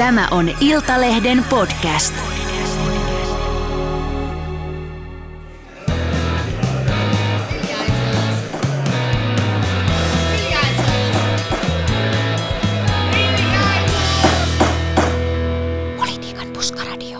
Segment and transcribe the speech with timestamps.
[0.00, 2.14] Tämä on Iltalehden podcast.
[15.96, 17.18] Politiikan puskaradio.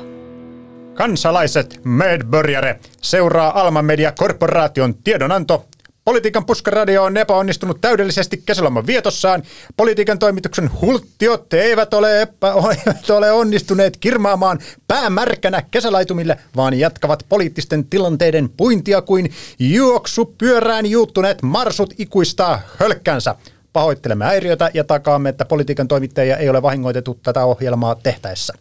[0.94, 5.69] Kansalaiset, medbörjare, seuraa Alma Media Korporaation tiedonanto.
[6.10, 9.42] Politiikan puskaradio on epäonnistunut täydellisesti kesäloman vietossaan.
[9.76, 17.84] Politiikan toimituksen hulttiot eivät ole, epä, eivät ole onnistuneet kirmaamaan päämärkänä kesälaitumille, vaan jatkavat poliittisten
[17.84, 23.34] tilanteiden puintia kuin juoksu pyörään juuttuneet marsut ikuistaa hölkkänsä.
[23.72, 28.54] Pahoittelemme häiriötä ja takaamme, että politiikan toimittajia ei ole vahingoitettu tätä ohjelmaa tehtäessä.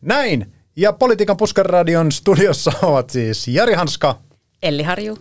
[0.00, 0.52] Näin.
[0.76, 4.18] Ja Politiikan Puskaradion studiossa ovat siis Jari Hanska.
[4.62, 5.18] Elli Harju.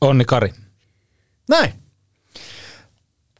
[0.00, 0.52] Onni Kari.
[1.52, 1.72] Näin.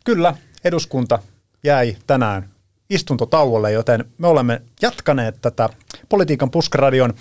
[0.04, 1.18] Kyllä, eduskunta
[1.64, 2.50] jäi tänään
[2.90, 5.68] istuntotauolle, joten me olemme jatkaneet tätä
[6.08, 7.14] Politiikan Puskaradion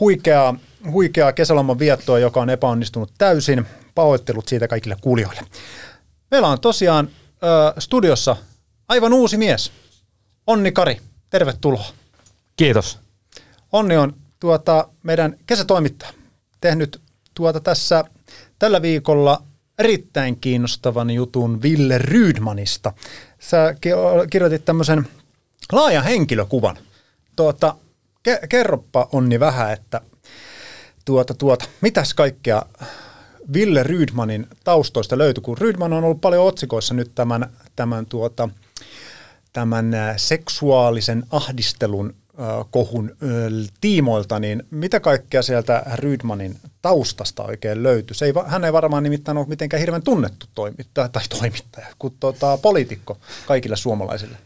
[0.00, 0.54] huikeaa,
[0.90, 3.66] huikeaa kesäloman viettoa, joka on epäonnistunut täysin.
[3.94, 5.40] Pahoittelut siitä kaikille kuulijoille.
[6.30, 8.36] Meillä on tosiaan ö, studiossa
[8.88, 9.72] aivan uusi mies.
[10.46, 11.86] Onni Kari, tervetuloa.
[12.56, 12.98] Kiitos.
[13.72, 16.12] Onni on tuota, meidän kesätoimittaja
[16.60, 17.02] tehnyt
[17.34, 18.04] tuota tässä
[18.58, 19.42] tällä viikolla
[19.78, 22.92] erittäin kiinnostavan jutun Ville Rydmanista.
[23.38, 23.90] Sä ki-
[24.30, 25.08] kirjoitit tämmöisen
[25.72, 26.78] laajan henkilökuvan.
[27.36, 27.74] Tuota,
[28.28, 30.00] ke- kerroppa Onni vähän, että
[31.04, 32.62] tuota, tuota, mitäs kaikkea
[33.52, 38.48] Ville Rydmanin taustoista löytyi, kun Rydman on ollut paljon otsikoissa nyt tämän, tämän, tuota,
[39.52, 42.14] tämän seksuaalisen ahdistelun
[42.70, 43.16] kohun
[43.80, 48.14] tiimoilta, niin mitä kaikkea sieltä Rydmanin taustasta oikein löytyi?
[48.14, 52.58] Se ei, hän ei varmaan nimittäin ole mitenkään hirveän tunnettu toimittaja, tai toimittaja, kuin tota,
[52.58, 54.36] poliitikko kaikille suomalaisille.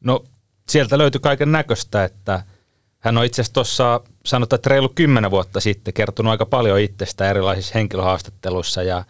[0.00, 0.24] No
[0.68, 2.42] sieltä löytyi kaiken näköistä, että
[2.98, 7.30] hän on itse asiassa tuossa sanotaan, että reilu kymmenen vuotta sitten kertonut aika paljon itsestä
[7.30, 9.04] erilaisissa henkilöhaastatteluissa ja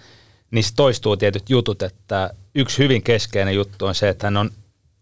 [0.50, 4.50] niissä toistuu tietyt jutut, että yksi hyvin keskeinen juttu on se, että hän on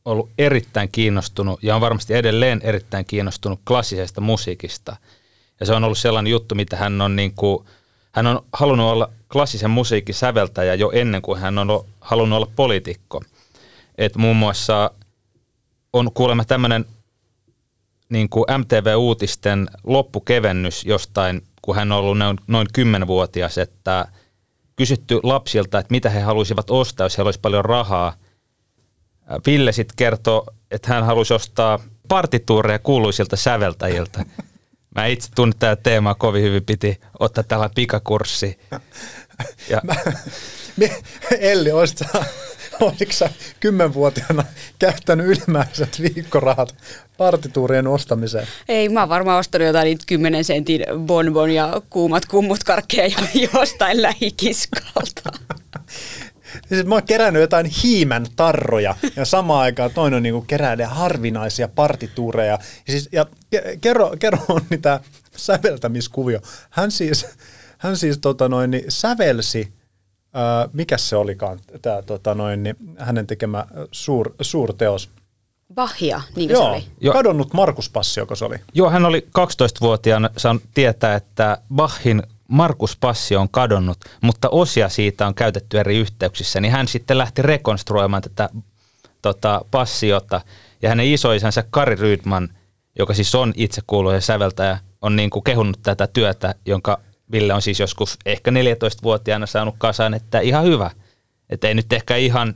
[0.07, 4.97] ollut erittäin kiinnostunut ja on varmasti edelleen erittäin kiinnostunut klassisesta musiikista.
[5.61, 7.65] Ja se on ollut sellainen juttu, mitä hän on niin kuin,
[8.13, 13.23] hän on halunnut olla klassisen musiikin säveltäjä jo ennen kuin hän on halunnut olla poliitikko.
[13.99, 14.91] Et muun muassa
[15.93, 16.85] on kuulemma tämmöinen
[18.09, 24.09] niin kuin MTV-uutisten loppukevennys jostain, kun hän on ollut noin, noin 10-vuotias, että
[24.77, 28.13] kysytty lapsilta, että mitä he haluaisivat ostaa, jos heillä olisi paljon rahaa.
[29.47, 31.79] Ville sitten kertoi, että hän halusi ostaa
[32.09, 34.25] partituureja kuuluisilta säveltäjiltä.
[34.95, 38.59] Mä itse tunnen tätä teemaa kovin hyvin, piti ottaa tällainen pikakurssi.
[39.71, 39.81] Ja,
[40.77, 41.03] Me-
[41.41, 42.07] Elli, olisit sä,
[42.81, 44.45] olisitko sä kymmenvuotiaana
[44.79, 46.75] käyttänyt ylimääräiset viikkorahat
[47.17, 48.47] partituurien ostamiseen?
[48.69, 53.49] Ei, mä oon varmaan ostanut jotain niitä 10 sentin bonbon ja kuumat kummut karkkeja jo-
[53.61, 55.23] jostain lähikiskalta.
[56.69, 61.69] Siis mä oon kerännyt jotain hiimän tarroja ja samaan aikaan toinen on niinku keräilee harvinaisia
[61.69, 62.53] partituureja.
[62.53, 62.59] Ja,
[62.89, 63.27] siis, ja
[63.57, 65.01] ke- kerro, kerro on niitä
[65.37, 66.41] säveltämiskuvio.
[66.71, 67.27] Hän siis,
[67.79, 69.73] hän siis tota noin, niin sävelsi,
[70.35, 75.11] ää, mikä se olikaan, tää, tota noin, niin hänen tekemä suur, suurteos.
[75.75, 76.85] Bahia, niin kuin se Joo, oli.
[77.01, 77.13] Joo.
[77.15, 78.57] kadonnut Markus Passi, joka se oli.
[78.75, 85.27] Joo, hän oli 12-vuotiaana saanut tietää, että Bachin Markus Passi on kadonnut, mutta osia siitä
[85.27, 88.49] on käytetty eri yhteyksissä, niin hän sitten lähti rekonstruoimaan tätä
[89.23, 90.41] tota, passiota,
[90.83, 92.49] ja hänen isoisänsä Kari Rydman,
[92.99, 97.01] joka siis on itse kuuluisa säveltäjä, on niin kuin kehunut tätä työtä, jonka
[97.33, 100.91] Ville on siis joskus ehkä 14-vuotiaana saanut kasaan, että ihan hyvä.
[101.51, 102.55] Että ei nyt ehkä ihan,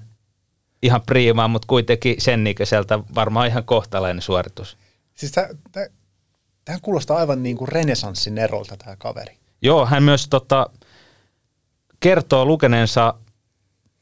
[0.83, 4.77] ihan priimaa, mutta kuitenkin sen ikäiseltä varmaan ihan kohtalainen suoritus.
[5.15, 5.33] Siis
[6.65, 9.40] tähän kuulostaa aivan niin kuin renesanssin erolta tämä kaveri.
[9.63, 10.67] Joo, hän myös tota,
[12.01, 13.15] kertoo lukeneensa,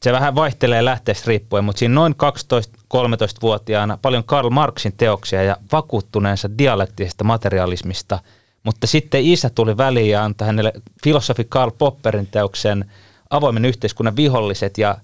[0.03, 6.57] se vähän vaihtelee lähteestä riippuen, mutta siinä noin 12-13-vuotiaana paljon Karl Marxin teoksia ja vakuuttuneensa
[6.57, 8.19] dialektisesta materialismista,
[8.63, 10.73] mutta sitten isä tuli väliin ja antoi hänelle
[11.03, 12.91] filosofi Karl Popperin teoksen
[13.29, 14.97] avoimen yhteiskunnan viholliset ja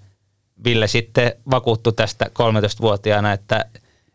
[0.64, 3.66] Ville sitten vakuuttui tästä 13-vuotiaana, että,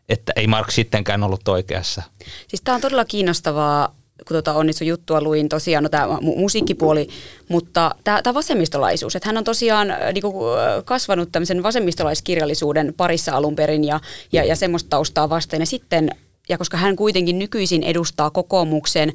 [0.09, 2.03] että ei Marx sittenkään ollut oikeassa.
[2.47, 3.95] Siis tää on todella kiinnostavaa,
[4.27, 7.07] kun tota Onnisu juttua luin tosiaan, no tämä mu- musiikkipuoli,
[7.49, 13.55] mutta tämä vasemmistolaisuus, että hän on tosiaan äh, niinku, äh, kasvanut tämmöisen vasemmistolaiskirjallisuuden parissa alun
[13.55, 13.99] perin ja,
[14.31, 15.59] ja, ja semmoista taustaa vasten.
[15.59, 16.09] Ja sitten,
[16.49, 19.13] ja koska hän kuitenkin nykyisin edustaa kokoomuksen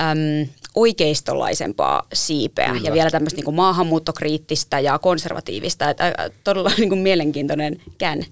[0.00, 2.88] äm, oikeistolaisempaa siipeä Kyllä.
[2.88, 8.26] ja vielä tämmöistä niinku maahanmuuttokriittistä ja konservatiivista, että ä, todella niinku mielenkiintoinen käänne.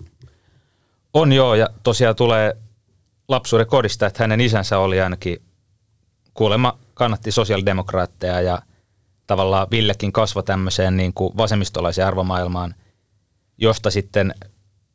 [1.14, 2.56] On joo, ja tosiaan tulee
[3.28, 5.42] lapsuuden kodista, että hänen isänsä oli ainakin
[6.38, 8.62] kuulemma kannatti sosiaalidemokraatteja ja
[9.26, 12.75] tavallaan Villekin kasvoi tämmöiseen niin kuin vasemmistolaiseen arvomaailmaan,
[13.58, 14.35] josta sitten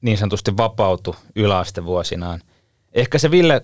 [0.02, 2.42] niin sanotusti vapautui yläastevuosinaan.
[2.94, 3.62] Ehkä se Ville,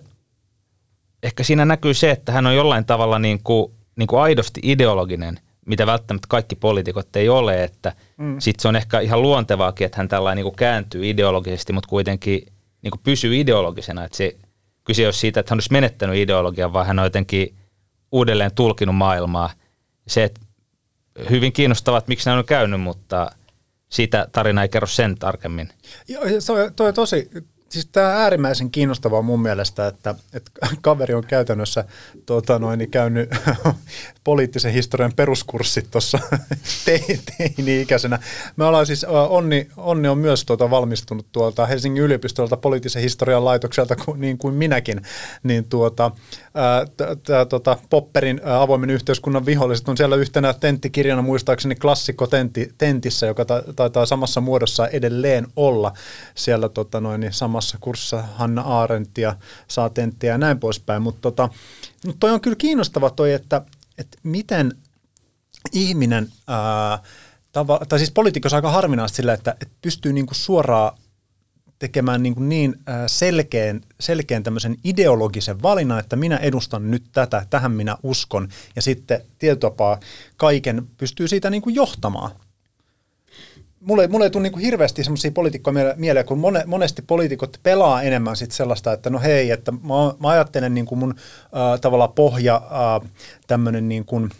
[1.24, 5.40] ehkä siinä näkyy se, että hän on jollain tavalla niin kuin, niin kuin aidosti ideologinen,
[5.66, 8.40] mitä välttämättä kaikki poliitikot ei ole, että mm.
[8.40, 12.46] sitten se on ehkä ihan luontevaakin, että hän tällainen niin kuin kääntyy ideologisesti, mutta kuitenkin
[12.82, 14.36] niin kuin pysyy ideologisena, että se
[14.84, 17.56] kyse olisi siitä, että hän olisi menettänyt ideologian, vaan hän on jotenkin
[18.12, 19.52] uudelleen tulkinut maailmaa.
[20.08, 20.42] Se, että
[21.30, 23.32] hyvin kiinnostavat, miksi näin on käynyt, mutta
[23.90, 25.70] siitä tarina ei kerro sen tarkemmin.
[26.08, 27.30] Joo, se on, toi on tosi
[27.70, 30.52] siis tämä äärimmäisen kiinnostavaa mun mielestä, että, että
[30.82, 31.84] kaveri on käytännössä
[32.26, 33.30] tuota noin, käynyt
[34.24, 36.20] poliittisen historian peruskurssit tuossa
[36.86, 38.20] teini-ikäisenä.
[38.56, 43.96] Me ollaan siis, Onni, Onni on myös tuota valmistunut tuolta Helsingin yliopistolta poliittisen historian laitokselta,
[44.16, 45.02] niin kuin minäkin,
[45.44, 46.12] niin tuota,
[46.56, 46.86] ää,
[47.50, 53.46] tuota, Popperin avoimen yhteiskunnan viholliset on siellä yhtenä tenttikirjana muistaakseni klassikko tentti, tentissä, joka
[53.76, 55.94] taitaa samassa muodossa edelleen olla
[56.36, 59.36] siellä tota noin, niin samassa kurssissa Hanna Aarenttia,
[59.68, 61.02] saa tenttiä ja näin poispäin.
[61.02, 61.50] Mutta tota,
[62.06, 63.62] mut toi on kyllä kiinnostava toi, että,
[64.00, 64.72] että miten
[65.72, 67.00] ihminen, ää,
[67.52, 70.98] tava, tai siis poliitikko aika harvinaista sillä, että, että pystyy niinku suoraan
[71.80, 72.76] tekemään niin, niin
[73.08, 79.22] selkeän, selkeän tämmöisen ideologisen valinnan, että minä edustan nyt tätä, tähän minä uskon, ja sitten
[79.40, 80.00] tietotapaa
[80.38, 82.32] kaiken pystyy siitä niin kuin johtamaan
[83.82, 88.38] mulle, mulle ei tule niin hirveästi semmoisia poliitikkoja mieleen, kun mone, monesti poliitikot pelaa enemmän
[88.38, 89.78] sit sellaista, että no hei, että mä,
[90.20, 93.10] mä ajattelen niin kuin mun äh, tavallaan pohja, äh,
[93.48, 94.32] tämmöinen niin kuin,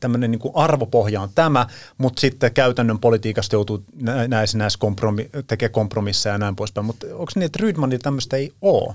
[0.00, 1.66] tämmöinen niin arvopohja on tämä,
[1.98, 3.84] mutta sitten käytännön politiikasta joutuu
[4.28, 6.84] näissä, näissä kompromi, tekemään kompromisseja ja näin poispäin.
[6.84, 8.94] Mutta onko niin, että Rydmanilla tämmöistä ei ole?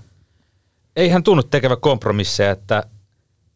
[0.95, 2.83] Ei hän tunnu tekevä kompromisseja, että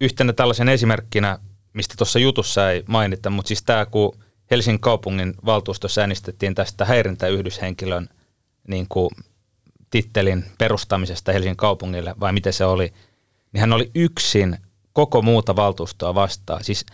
[0.02, 1.40] yhtenä tällaisen esimerkkinä,
[1.74, 4.18] mistä tuossa jutussa ei mainita, mutta siis tämä, kun
[4.52, 8.10] Helsingin kaupungin valtuustossa äänestettiin tästä häirintäyhdyshenkilön
[8.68, 9.10] niin kuin,
[9.90, 12.94] tittelin perustamisesta Helsingin kaupungille, vai miten se oli,
[13.54, 14.58] niin hän oli yksin
[14.94, 16.64] koko muuta valtuustoa vastaan.
[16.64, 16.86] Siis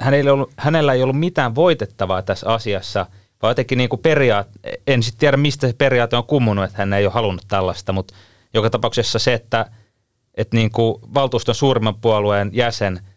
[0.00, 3.06] hänellä ei ollut, hänellä ei ollut mitään voitettavaa tässä asiassa,
[3.42, 4.50] vaan jotenkin niin kuin periaate,
[4.86, 8.14] en sitten tiedä mistä se periaate on kummunut, että hän ei ole halunnut tällaista, mutta
[8.54, 9.70] joka tapauksessa se, että,
[10.34, 13.00] että niin kuin valtuuston suurimman puolueen jäsen–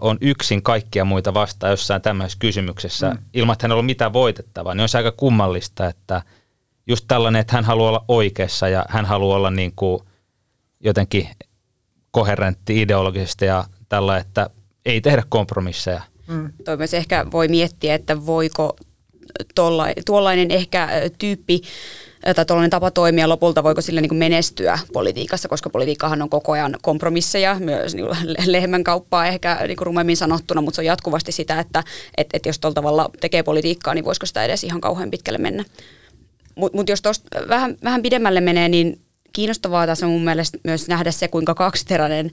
[0.00, 3.18] on yksin kaikkia muita vastaan jossain tämmöisessä kysymyksessä, mm.
[3.34, 6.22] ilman että hän on mitään voitettavaa, niin on se aika kummallista, että
[6.86, 10.02] just tällainen, että hän haluaa olla oikeassa ja hän haluaa olla niin kuin
[10.80, 11.28] jotenkin
[12.10, 14.50] koherentti ideologisesti ja tällä, että
[14.84, 16.02] ei tehdä kompromisseja.
[16.26, 16.52] Mm.
[16.64, 18.76] Toi myös ehkä voi miettiä, että voiko
[19.54, 20.88] tolla, tuollainen ehkä
[21.18, 21.60] tyyppi
[22.34, 26.52] tai tuollainen tapa toimia lopulta, voiko sille niin kuin menestyä politiikassa, koska politiikkahan on koko
[26.52, 28.06] ajan kompromisseja, myös niin
[28.46, 31.84] lehmän kauppaa ehkä niin kuin rumemmin sanottuna, mutta se on jatkuvasti sitä, että
[32.16, 35.64] et, et jos tuolla tavalla tekee politiikkaa, niin voisiko sitä edes ihan kauhean pitkälle mennä.
[36.54, 39.00] Mutta mut jos tuosta vähän, vähän pidemmälle menee, niin
[39.32, 42.30] kiinnostavaa tässä on mun mielestä myös nähdä se, kuinka kaksiteräinen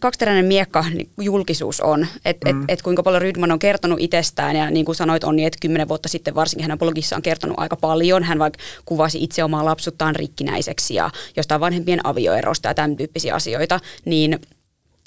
[0.00, 2.62] kaksiteräinen miekka niin julkisuus on, että mm.
[2.62, 5.88] et, et kuinka paljon Rydman on kertonut itsestään ja niin kuin sanoit Onni, että kymmenen
[5.88, 8.24] vuotta sitten varsinkin hänen blogissa on kertonut aika paljon.
[8.24, 13.80] Hän vaikka kuvasi itse omaa lapsuttaan rikkinäiseksi ja jostain vanhempien avioerosta ja tämän tyyppisiä asioita,
[14.04, 14.38] niin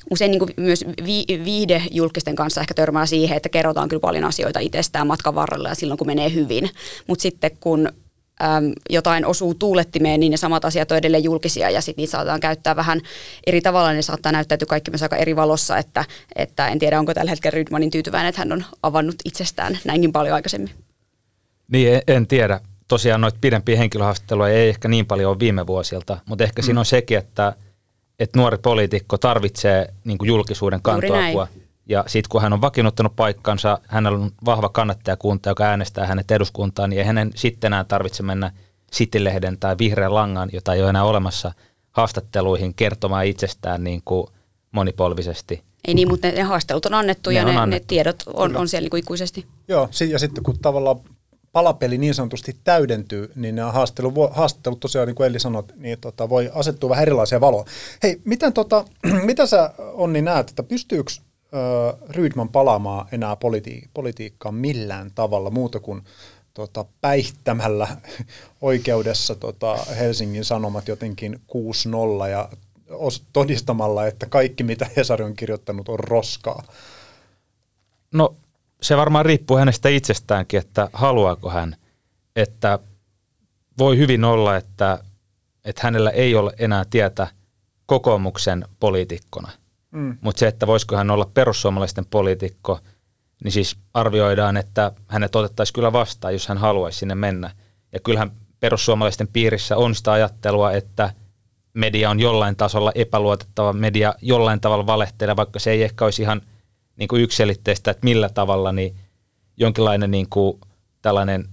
[0.10, 4.24] usein niin kuin myös vi- viihde julkisten kanssa ehkä törmää siihen, että kerrotaan kyllä paljon
[4.24, 6.70] asioita itsestään matkan varrella ja silloin kun menee hyvin.
[7.08, 7.90] Mutta sitten kun
[8.44, 12.40] äm, jotain osuu tuulettimeen, niin ne samat asiat on edelleen julkisia ja sitten niitä saatetaan
[12.40, 13.02] käyttää vähän
[13.48, 13.94] eri tavalla.
[13.94, 16.06] Ne saattaa näyttäytyä kaikki myös aika eri valossa, että,
[16.36, 20.36] että en tiedä onko tällä hetkellä Rydmanin tyytyväinen, että hän on avannut itsestään näinkin paljon
[20.36, 20.72] aikaisemmin.
[21.72, 22.60] Niin, en, en tiedä.
[22.88, 26.66] Tosiaan noita pidempiä henkilöhaastatteluja ei ehkä niin paljon ole viime vuosilta, mutta ehkä mm.
[26.66, 27.56] siinä on sekin, että,
[28.20, 31.48] että nuori poliitikko tarvitsee niin julkisuuden kantoapua.
[31.86, 36.90] Ja sitten kun hän on vakiinnuttanut paikkansa, hänellä on vahva kannattajakunta, joka äänestää hänet eduskuntaan,
[36.90, 38.52] niin ei hänen sitten enää tarvitse mennä
[38.94, 41.52] Citylehden tai Vihreän langan, jota ei ole enää olemassa,
[41.92, 44.28] haastatteluihin kertomaan itsestään niin kuin
[44.72, 45.64] monipolvisesti.
[45.88, 47.84] Ei niin, mutta ne, ne haastelut on annettu ne ja on ne, annettu.
[47.84, 49.46] ne tiedot on, on siellä niin ikuisesti.
[49.68, 51.00] Joo, ja sitten kun tavallaan
[51.52, 56.30] palapeli niin sanotusti täydentyy, niin nämä haastattelut, haastattelut tosiaan, niin kuin Elli sanoi, niin tota,
[56.30, 57.66] voi asettua vähän erilaisia valoa.
[58.04, 58.86] Hei, miten tota,
[59.26, 61.12] mitä sä Onni näet, että pystyykö
[62.10, 66.02] Rydman palaamaan enää politi- politiikkaan millään tavalla muuta kuin
[66.54, 67.88] tota, päihtämällä
[68.62, 71.42] oikeudessa tota, Helsingin Sanomat jotenkin
[72.24, 72.50] 6-0 ja
[73.34, 76.64] todistamalla, että kaikki mitä Hesari on kirjoittanut on roskaa?
[78.14, 78.36] No
[78.82, 81.76] se varmaan riippuu hänestä itsestäänkin, että haluaako hän.
[82.36, 82.80] Että
[83.78, 85.00] voi hyvin olla, että
[85.66, 87.28] että hänellä ei ole enää tietä
[87.86, 89.52] kokoomuksen poliitikkona.
[89.92, 90.18] Mm.
[90.22, 92.80] Mutta se, että voisiko hän olla perussuomalaisten poliitikko,
[93.44, 97.52] niin siis arvioidaan, että hänet otettaisiin kyllä vastaan, jos hän haluaisi sinne mennä.
[97.94, 101.14] Ja kyllähän perussuomalaisten piirissä on sitä ajattelua, että
[101.74, 106.42] media on jollain tasolla epäluotettava, media jollain tavalla valehtelee, vaikka se ei ehkä olisi ihan
[106.96, 108.96] niin kuin yksilitteistä, että millä tavalla, niin
[109.58, 110.60] jonkinlainen niin kuin
[111.02, 111.50] tällainen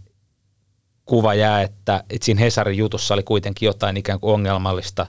[1.05, 5.07] kuva jää, että, että siinä Hesarin jutussa oli kuitenkin jotain ikään kuin ongelmallista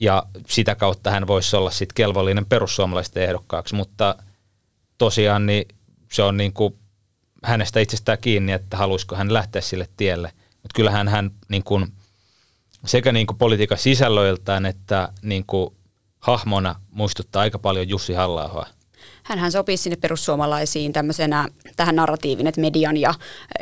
[0.00, 4.16] ja sitä kautta hän voisi olla sitten kelvollinen perussuomalaisten ehdokkaaksi, mutta
[4.98, 5.68] tosiaan niin
[6.12, 6.74] se on niin kuin
[7.44, 10.32] hänestä itsestään kiinni, että haluaisiko hän lähteä sille tielle.
[10.62, 11.92] Mutta kyllähän hän niin kuin,
[12.86, 15.74] sekä niin kuin politiikan sisällöiltään että niin kuin
[16.20, 18.66] hahmona muistuttaa aika paljon Jussi halla
[19.22, 23.14] Hänhän sopii sinne perussuomalaisiin tämmöisenä tähän narratiivin, että median ja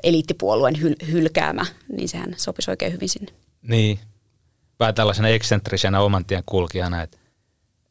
[0.02, 3.33] eliittipuolueen hyl- hylkäämä, niin sehän sopisi oikein hyvin sinne.
[3.62, 3.99] Niin,
[4.80, 7.18] vähän tällaisena eksentrisenä oman tien kulkijana, että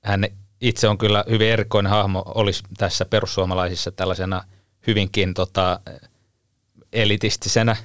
[0.04, 0.25] hän
[0.62, 4.44] itse on kyllä hyvin erikoinen hahmo, olisi tässä perussuomalaisissa tällaisena
[4.88, 5.80] hyvinkin tota,
[6.94, 7.75] elitistisenä,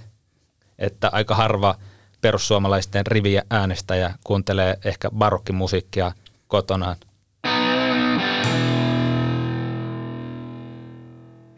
[0.79, 1.75] että aika harva
[2.21, 6.13] perussuomalaisten riviä äänestäjä kuuntelee ehkä barokkimusiikkia
[6.49, 6.97] kotonaan.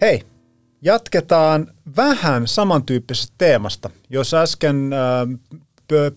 [0.00, 0.22] Hei,
[0.82, 3.90] jatketaan vähän samantyyppisestä teemasta.
[4.10, 5.60] Jos äsken äh,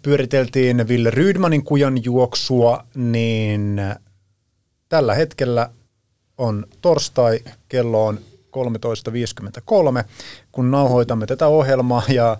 [0.01, 3.81] pyöriteltiin Ville Rydmanin kujan juoksua, niin
[4.89, 5.69] tällä hetkellä
[6.37, 7.39] on torstai,
[7.69, 8.19] kello on
[8.55, 10.03] 13.53,
[10.51, 12.37] kun nauhoitamme tätä ohjelmaa ja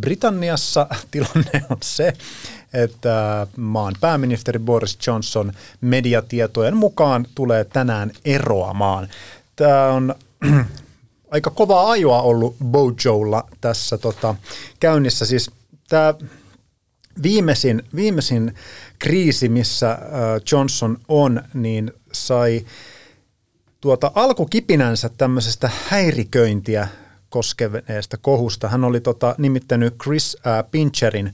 [0.00, 2.12] Britanniassa tilanne on se,
[2.72, 9.08] että maan pääministeri Boris Johnson mediatietojen mukaan tulee tänään eroamaan.
[9.56, 10.14] Tämä on
[11.30, 14.34] aika kovaa ajoa ollut Bojolla tässä tota,
[14.80, 15.26] käynnissä.
[15.26, 15.50] Siis
[15.88, 16.14] tämä
[17.22, 18.54] viimeisin, viimeisin
[18.98, 19.98] kriisi, missä
[20.52, 22.64] Johnson on, niin sai
[23.80, 26.88] tuota alkukipinänsä tämmöisestä häiriköintiä
[27.28, 28.68] koskeneesta kohusta.
[28.68, 31.32] Hän oli tota, nimittänyt Chris äh, Pincherin äh,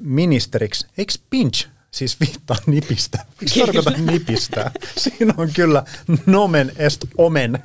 [0.00, 0.86] ministeriksi.
[0.98, 3.18] Eikö Pinch siis viittaa nipistä.
[3.40, 4.70] Miksi tarkoita nipistä?
[4.96, 5.84] Siinä on kyllä
[6.26, 7.58] nomen est omen,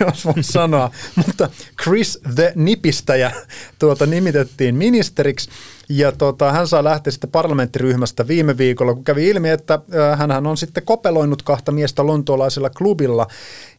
[0.00, 0.90] jos voi sanoa.
[1.26, 1.50] Mutta
[1.82, 3.32] Chris the Nipistäjä
[3.78, 5.50] tuota, nimitettiin ministeriksi
[5.88, 9.78] ja tota, hän saa lähteä sitten parlamenttiryhmästä viime viikolla, kun kävi ilmi, että
[10.16, 13.26] hän on sitten kopeloinut kahta miestä lontoolaisella klubilla.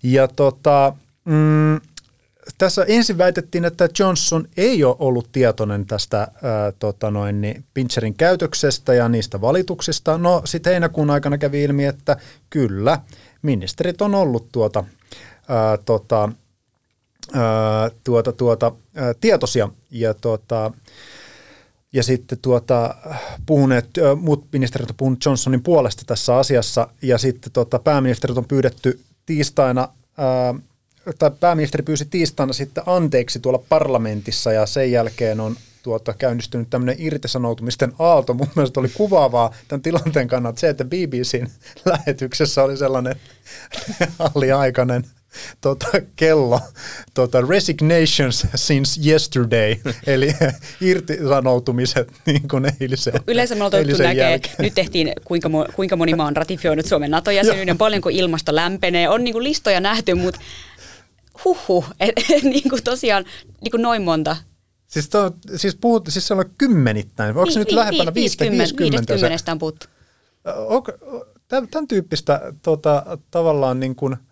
[0.04, 0.94] Ja tota,
[1.26, 1.82] mm,
[2.58, 6.32] tässä ensin väitettiin, että Johnson ei ole ollut tietoinen tästä ää,
[6.79, 10.18] tota noin, niin Pincherin käytöksestä ja niistä valituksista.
[10.18, 12.18] No sitten heinäkuun aikana kävi ilmi, että
[12.50, 13.00] kyllä,
[13.41, 14.84] ministerit on ollut tuota,
[15.48, 16.29] ää, tota,
[17.34, 20.72] ää, tuota, tuota, ää, tietoisia ja tuota,
[21.94, 22.96] ja sitten tuota,
[23.46, 23.89] puhuneet,
[24.22, 29.89] muut ministerit on puhunut Johnsonin puolesta tässä asiassa, ja sitten tuota, pääministerit on pyydetty tiistaina
[30.18, 30.56] ää,
[31.20, 36.96] tai pääministeri pyysi tiistaina sitten anteeksi tuolla parlamentissa ja sen jälkeen on tuota, käynnistynyt tämmöinen
[37.00, 38.34] irtisanoutumisten aalto.
[38.34, 41.48] Mun mielestä oli kuvaavaa tämän tilanteen kannalta se, että BBCn
[41.86, 43.16] lähetyksessä oli sellainen
[44.20, 45.04] alliaikainen
[45.62, 46.60] tota, kello,
[47.13, 49.75] tota, resignations since yesterday,
[50.08, 50.36] eli
[50.82, 56.38] irtisanoutumiset niin kuin eilisen Yleensä me ollaan näkee, nyt tehtiin kuinka, kuinka moni maa on
[56.38, 60.39] ratifioinut Suomen NATO-jäsenyyden, paljonko ilmasto lämpenee, on niin kuin listoja nähty, mutta
[61.46, 61.86] huhu,
[62.43, 63.25] niin kuin tosiaan
[63.62, 64.38] niin kuin noin monta.
[64.88, 68.58] Siis, to, siis, puhut, siis se on kymmenittäin, onko niin, se nyt niin, lähempänä 50?
[68.58, 69.88] 50, 50 on puhuttu.
[71.48, 74.17] Tämän tyyppistä tota, tavallaan niin kuin–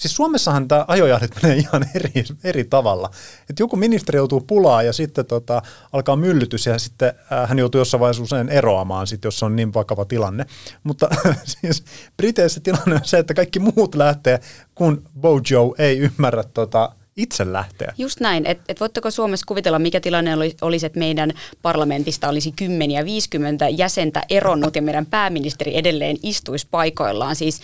[0.00, 3.10] Siis Suomessahan tämä ajojahdit menee ihan eri, eri tavalla.
[3.50, 7.78] Että joku ministeri joutuu pulaan ja sitten tota, alkaa myllytys ja sitten äh, hän joutuu
[7.78, 10.46] jossain vaiheessa usein eroamaan, sit, jos on niin vakava tilanne.
[10.84, 11.08] Mutta
[11.60, 11.84] siis
[12.16, 14.40] Briteissä tilanne on se, että kaikki muut lähtee,
[14.74, 17.94] kun Bojo ei ymmärrä tota, itse lähteä.
[17.98, 18.46] Just näin.
[18.46, 24.22] että et voitteko Suomessa kuvitella, mikä tilanne olisi, että meidän parlamentista olisi 10 50 jäsentä
[24.30, 27.36] eronnut ja meidän pääministeri edelleen istuisi paikoillaan.
[27.36, 27.60] Siis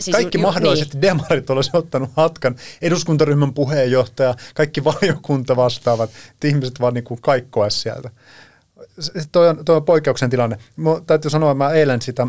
[0.00, 1.02] Siis kaikki ju, mahdolliset niin.
[1.02, 7.70] demarit olisi ottanut hatkan, eduskuntaryhmän puheenjohtaja, kaikki valiokunta vastaavat, että ihmiset vaan niin kuin kaikkoa
[7.70, 8.10] sieltä.
[9.32, 10.58] Tuo on, tuo on poikkeuksen tilanne.
[10.76, 12.26] Mä täytyy sanoa, että mä eilen sitä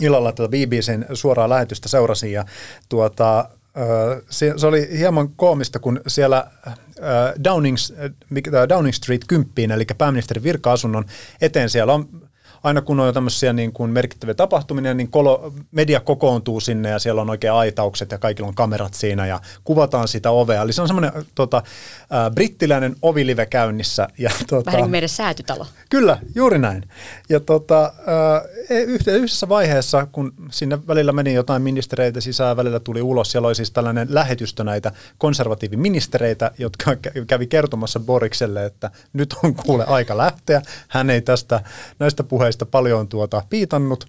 [0.00, 2.44] illalla tätä BBCn suoraa lähetystä seurasin ja
[2.88, 3.48] tuota,
[4.30, 6.50] se, se oli hieman koomista, kun siellä
[7.44, 7.76] Downing,
[8.68, 11.04] Downing Street 10, eli pääministerin virka-asunnon
[11.40, 12.27] eteen siellä on
[12.62, 17.22] aina kun on tämmöisiä niin kuin merkittäviä tapahtumia, niin kolo, media kokoontuu sinne ja siellä
[17.22, 20.62] on oikein aitaukset ja kaikilla on kamerat siinä ja kuvataan sitä ovea.
[20.62, 24.08] Eli se on semmoinen tota, äh, brittiläinen ovilive käynnissä.
[24.18, 25.66] Ja, tota, Vähän niin kuin meidän säätytalo.
[25.90, 26.84] Kyllä, juuri näin.
[27.28, 28.42] Ja tota, äh,
[29.06, 33.70] yhdessä vaiheessa, kun sinne välillä meni jotain ministereitä sisään, välillä tuli ulos, siellä oli siis
[33.70, 40.62] tällainen lähetystö näitä konservatiiviministereitä, jotka kävi kertomassa Borikselle, että nyt on kuule aika lähteä.
[40.88, 41.60] Hän ei tästä
[41.98, 44.06] näistä puheista paljon tuota piitannut,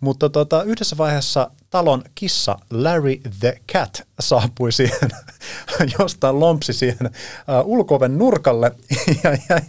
[0.00, 5.10] mutta tota, yhdessä vaiheessa talon kissa Larry the Cat saapui siihen,
[5.98, 7.12] jostain lompsi siihen uh,
[7.64, 8.72] ulkoven nurkalle
[9.24, 9.62] ja jäi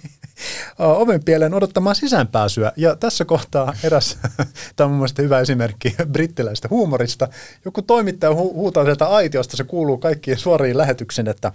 [0.77, 2.72] oven pieleen odottamaan sisäänpääsyä.
[2.75, 4.17] Ja tässä kohtaa eräs,
[4.75, 7.27] tämä on mun hyvä esimerkki brittiläistä huumorista,
[7.65, 11.51] joku toimittaja hu- huutaa sieltä aitiosta, se kuuluu kaikkiin suoriin lähetyksiin, että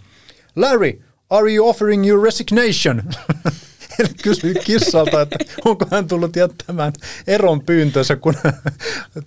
[0.56, 3.02] Larry, are you offering your resignation?
[4.22, 6.92] kysyi kissalta, että onko hän tullut jättämään
[7.26, 8.34] eron pyyntönsä, kun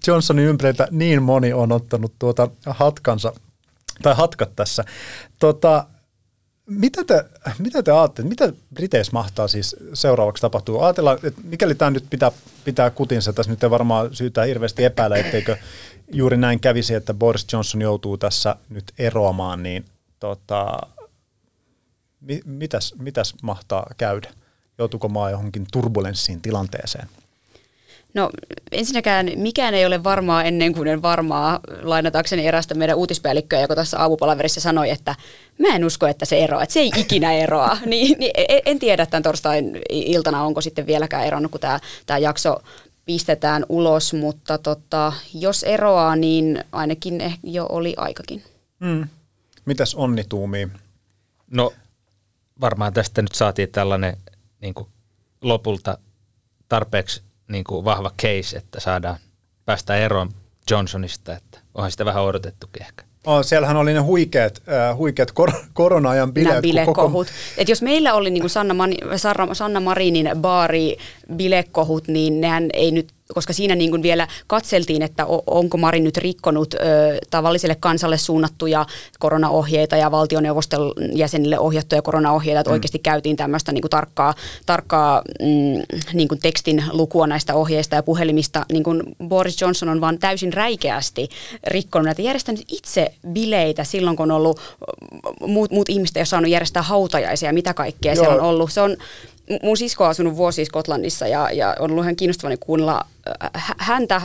[0.07, 3.33] Johnsonin ympäriltä niin moni on ottanut tuota hatkansa,
[4.01, 4.83] tai hatkat tässä.
[5.39, 5.85] Tota,
[6.67, 7.25] mitä te,
[7.59, 10.85] mitä te ajattelette, mitä Briteissä mahtaa siis seuraavaksi tapahtua?
[10.85, 12.31] Ajatellaan, että mikäli tämä nyt pitää,
[12.65, 15.57] pitää kutinsa, tässä nyt ei varmaan syytä hirveästi epäillä, etteikö
[16.13, 19.85] juuri näin kävisi, että Boris Johnson joutuu tässä nyt eroamaan, niin
[20.19, 20.79] tota,
[22.45, 24.29] mitäs, mitäs mahtaa käydä?
[24.77, 27.07] Joutuuko maa johonkin turbulenssiin tilanteeseen?
[28.13, 28.29] No
[28.71, 33.99] ensinnäkään mikään ei ole varmaa ennen kuin en varmaa, lainatakseni erästä meidän uutispäällikköä, joka tässä
[33.99, 35.15] aamupalaverissa sanoi, että
[35.59, 37.77] mä en usko, että se eroaa, että se ei ikinä eroa.
[37.85, 42.17] niin, niin, e, en tiedä tämän torstain iltana, onko sitten vieläkään eronnut, kun tämä, tämä
[42.17, 42.57] jakso
[43.05, 48.43] pistetään ulos, mutta tota, jos eroaa, niin ainakin jo oli aikakin.
[48.79, 49.07] Mm.
[49.65, 50.67] Mitäs Onni tuumii?
[51.51, 51.73] No
[52.61, 54.17] varmaan tästä nyt saatiin tällainen
[54.61, 54.87] niin kuin
[55.41, 55.97] lopulta
[56.69, 59.17] tarpeeksi niin kuin vahva case, että saadaan
[59.65, 60.29] päästä eroon
[60.71, 63.03] Johnsonista, että onhan sitä vähän odotettukin ehkä.
[63.25, 66.61] Oh, siellähän oli ne huikeat, äh, huikeat kor- korona-ajan bileet.
[66.61, 67.27] Bilekohut.
[67.27, 67.37] Koko...
[67.57, 68.93] Et jos meillä oli niin kuin Sanna, Man-
[69.53, 70.97] Sanna Marinin baari
[71.35, 76.17] bilekohut, niin nehän ei nyt koska siinä niin kuin vielä katseltiin, että onko Marin nyt
[76.17, 76.77] rikkonut ö,
[77.29, 78.85] tavalliselle kansalle suunnattuja
[79.19, 82.73] koronaohjeita ja valtioneuvoston jäsenille ohjattuja koronaohjeita, että mm.
[82.73, 84.33] oikeasti käytiin tämmöistä niin kuin tarkkaa,
[84.65, 88.65] tarkkaa mm, niin kuin tekstin lukua näistä ohjeista ja puhelimista.
[88.71, 91.29] Niin kuin Boris Johnson on vaan täysin räikeästi
[91.67, 94.59] rikkonut näitä, järjestänyt itse bileitä silloin, kun on ollut
[95.41, 98.23] muut, muut ihmiset ei ole saanut järjestää hautajaisia ja mitä kaikkea Joo.
[98.23, 98.71] siellä on ollut.
[98.71, 98.97] Se on
[99.63, 103.05] mun sisko on asunut vuosi Skotlannissa ja, ja on ollut ihan kiinnostavaa kuunnella
[103.55, 104.21] äh, häntä,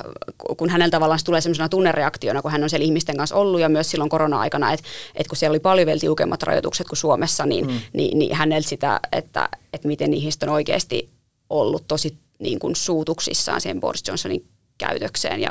[0.57, 3.91] kun hänellä tavallaan tulee semmoisena tunnereaktiona, kun hän on siellä ihmisten kanssa ollut ja myös
[3.91, 7.81] silloin korona-aikana, että, että kun siellä oli paljon vielä tiukemmat rajoitukset kuin Suomessa, niin, mm.
[7.93, 11.11] niin, niin hänellä sitä, että, että miten ihmiset on oikeasti
[11.51, 14.45] ollut tosi niin kuin suutuksissaan siihen Boris Johnsonin
[14.79, 15.51] käytökseen ja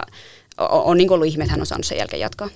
[0.57, 2.49] on, on niin ollut ihme, että hän on saanut sen jälkeen jatkaa.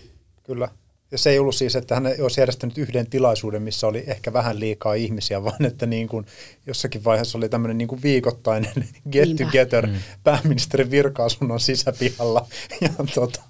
[0.44, 0.70] Kyllä.
[1.12, 4.60] Ja se ei ollut siis, että hän olisi järjestänyt yhden tilaisuuden, missä oli ehkä vähän
[4.60, 6.26] liikaa ihmisiä, vaan että niin kuin
[6.68, 8.74] jossakin vaiheessa oli tämmöinen niin kuin viikoittainen
[9.12, 9.96] get together mm.
[10.24, 12.48] pääministerin virka-asunnon sisäpihalla.
[12.82, 13.42] Ja tota,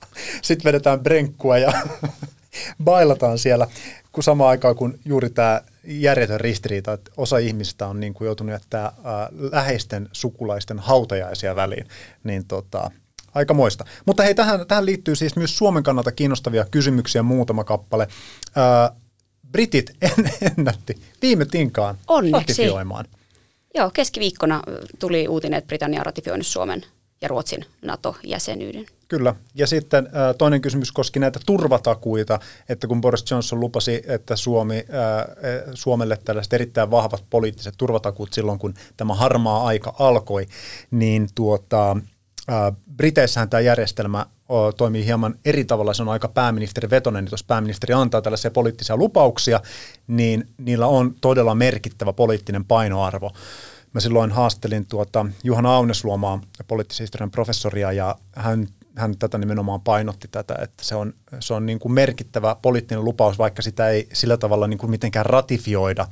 [0.42, 1.74] sitten vedetään brenkkua ja
[2.84, 3.68] bailataan siellä,
[4.12, 8.52] kun samaan aikaan kun juuri tämä järjetön ristiriita, että osa ihmistä on niin kuin joutunut
[8.52, 8.92] jättää
[9.52, 11.88] läheisten sukulaisten hautajaisia väliin,
[12.24, 12.92] niin tota,
[13.36, 13.86] aika moista.
[14.06, 18.08] Mutta hei, tähän, tähän liittyy siis myös Suomen kannalta kiinnostavia kysymyksiä muutama kappale.
[18.56, 18.92] Ää,
[19.52, 22.40] Britit en, ennätti viime tinkaan Onneksi.
[22.40, 23.06] ratifioimaan.
[23.76, 24.62] Joo, keskiviikkona
[25.00, 26.86] tuli uutinen, että Britannia on ratifioinut Suomen
[27.22, 28.86] ja Ruotsin NATO-jäsenyyden.
[29.08, 29.36] Kyllä.
[29.56, 34.86] Ja sitten toinen kysymys koski näitä turvatakuita, että kun Boris Johnson lupasi, että Suomi,
[35.74, 40.48] Suomelle tällaiset erittäin vahvat poliittiset turvatakuut silloin, kun tämä harmaa aika alkoi,
[40.92, 41.98] niin tuota,
[42.98, 44.26] Briteissähän tämä järjestelmä
[44.78, 49.62] toimii hieman eri tavalla, se on aika pääministerivetonen, niin jos pääministeri antaa tällaisia poliittisia lupauksia,
[50.08, 53.32] niin niillä on todella merkittävä poliittinen painoarvo.
[53.94, 60.28] Mä silloin haastelin tuota Juhana Aunesluomaa, poliittisen historian professoria, ja hän, hän tätä nimenomaan painotti
[60.28, 64.38] tätä, että se on, se on niin kuin merkittävä poliittinen lupaus, vaikka sitä ei sillä
[64.38, 66.08] tavalla niin kuin mitenkään ratifioida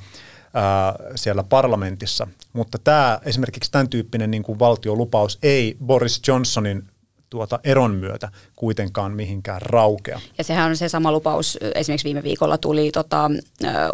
[0.54, 2.26] ää, siellä parlamentissa.
[2.52, 6.82] Mutta tämä esimerkiksi tämän tyyppinen niin kuin valtiolupaus ei Boris Johnsonin
[7.30, 10.20] tuota eron myötä kuitenkaan mihinkään raukea.
[10.38, 13.30] Ja sehän on se sama lupaus, esimerkiksi viime viikolla tuli tota,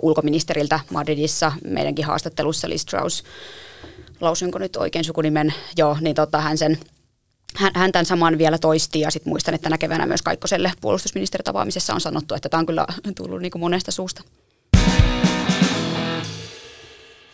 [0.02, 3.22] ulkoministeriltä Madridissa meidänkin haastattelussa Liz Strauss,
[4.20, 6.78] lausunko nyt oikein sukunimen, joo, niin tota, hän sen
[7.56, 11.94] hän, hän tämän saman vielä toisti ja sitten muistan, että tänä keväänä myös Kaikkoselle puolustusministeritapaamisessa
[11.94, 14.22] on sanottu, että tämä on kyllä tullut niin kuin monesta suusta.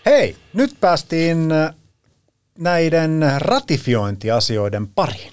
[0.06, 1.74] Hei, nyt päästiin äh,
[2.58, 5.32] näiden ratifiointiasioiden pariin.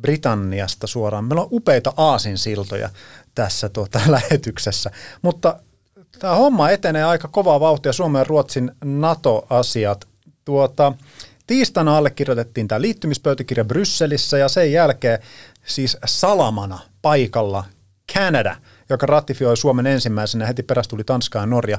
[0.00, 1.24] Britanniasta suoraan.
[1.24, 2.90] Meillä on upeita aasinsiltoja
[3.34, 4.90] tässä tuota, lähetyksessä,
[5.22, 5.60] mutta
[6.18, 10.08] tämä homma etenee aika kovaa vauhtia Suomen ja Ruotsin NATO-asiat.
[10.44, 10.92] Tuota,
[11.46, 15.18] tiistaina allekirjoitettiin tämä liittymispöytäkirja Brysselissä ja sen jälkeen
[15.64, 17.64] siis salamana paikalla
[18.12, 18.56] Canada–
[18.90, 20.46] joka ratifioi Suomen ensimmäisenä.
[20.46, 21.78] Heti perästä tuli Tanska ja Norja.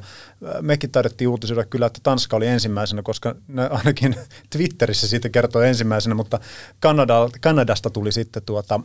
[0.62, 4.16] Mekin taidettiin uutisoida kyllä, että Tanska oli ensimmäisenä, koska ne ainakin
[4.50, 6.40] Twitterissä siitä kertoo ensimmäisenä, mutta
[6.80, 8.80] Kanada, Kanadasta tuli sitten tuota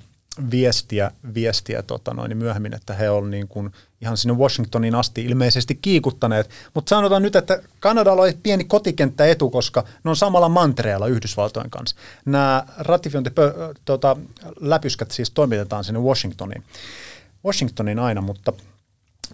[0.50, 5.24] viestiä, viestiä tota noin, niin myöhemmin, että he on niin kuin ihan sinne Washingtonin asti
[5.24, 6.50] ilmeisesti kiikuttaneet.
[6.74, 11.96] Mutta sanotaan nyt, että Kanadalla on pieni kotikenttäetu, koska ne on samalla mantereella Yhdysvaltojen kanssa.
[12.24, 16.64] Nämä ratifiointiläpyskät tota, siis toimitetaan sinne Washingtoniin.
[17.44, 18.52] Washingtonin aina, mutta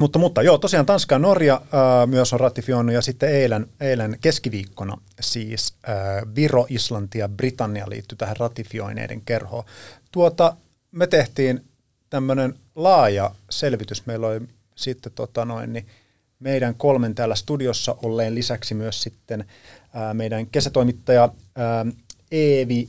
[0.01, 4.19] mutta, mutta joo, tosiaan Tanska ja Norja ää, myös on ratifioinut ja sitten eilen, eilen
[4.21, 9.65] keskiviikkona siis ää, Viro, Islanti ja Britannia liittyi tähän ratifioineiden kerhoon.
[10.13, 10.57] Tuota,
[10.93, 11.65] me tehtiin
[12.11, 14.07] tämmöinen laaja selvitys.
[14.07, 14.41] Meillä oli
[14.75, 15.87] sitten tota noin, niin
[16.41, 19.45] meidän kolmen täällä studiossa olleen lisäksi myös sitten
[19.95, 21.87] ää, meidän kesätoimittaja ää,
[22.31, 22.89] Eevi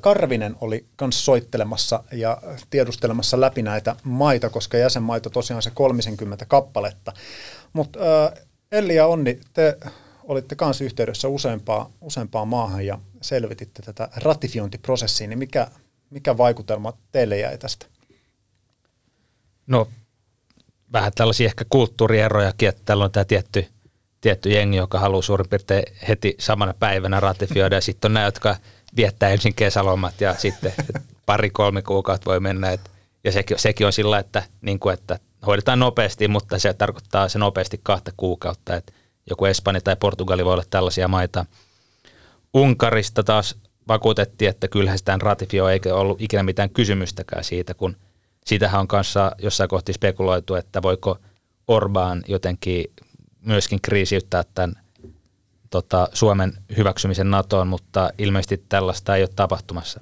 [0.00, 7.12] Karvinen oli myös soittelemassa ja tiedustelemassa läpi näitä maita, koska jäsenmaita tosiaan se 30 kappaletta.
[7.72, 7.98] Mutta
[8.72, 9.78] Elli ja Onni, te
[10.24, 15.66] olitte kanssa yhteydessä useampaan, useampaan maahan ja selvititte tätä ratifiointiprosessia, niin mikä,
[16.10, 17.86] mikä vaikutelma teille jäi tästä?
[19.66, 19.88] No
[20.92, 23.66] vähän tällaisia ehkä kulttuurierojakin, että täällä on tämä tietty,
[24.20, 28.56] tietty jengi, joka haluaa suurin piirtein heti samana päivänä ratifioida ja sitten on nämä, jotka–
[28.96, 30.72] viettää ensin kesälomat ja sitten
[31.26, 32.70] pari-kolme kuukautta voi mennä.
[32.70, 32.90] Et,
[33.24, 37.38] ja sekin, sekin on sillä, että, niin kuin, että hoidetaan nopeasti, mutta se tarkoittaa se
[37.38, 38.76] nopeasti kahta kuukautta.
[38.76, 38.94] Et
[39.30, 41.46] joku Espanja tai Portugali voi olla tällaisia maita.
[42.54, 43.56] Unkarista taas
[43.88, 47.96] vakuutettiin, että kyllähän sitä ratifioi eikä ollut ikinä mitään kysymystäkään siitä, kun
[48.44, 51.18] siitähän on kanssa jossain kohti spekuloitu, että voiko
[51.72, 52.84] Orbán jotenkin
[53.40, 54.74] myöskin kriisiyttää tämän
[55.70, 60.00] tota, Suomen hyväksymisen NATOon, mutta ilmeisesti tällaista ei ole tapahtumassa.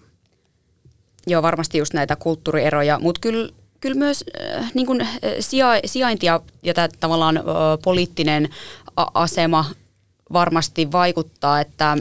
[1.27, 3.49] Joo, varmasti just näitä kulttuurieroja, mutta kyllä
[3.81, 4.25] kyllä myös
[4.57, 5.09] äh, niin kuin, äh,
[5.41, 6.41] sija, sijainti ja,
[6.75, 7.45] tämä tavallaan äh,
[7.85, 8.49] poliittinen
[8.97, 9.65] a- asema
[10.33, 11.97] varmasti vaikuttaa, että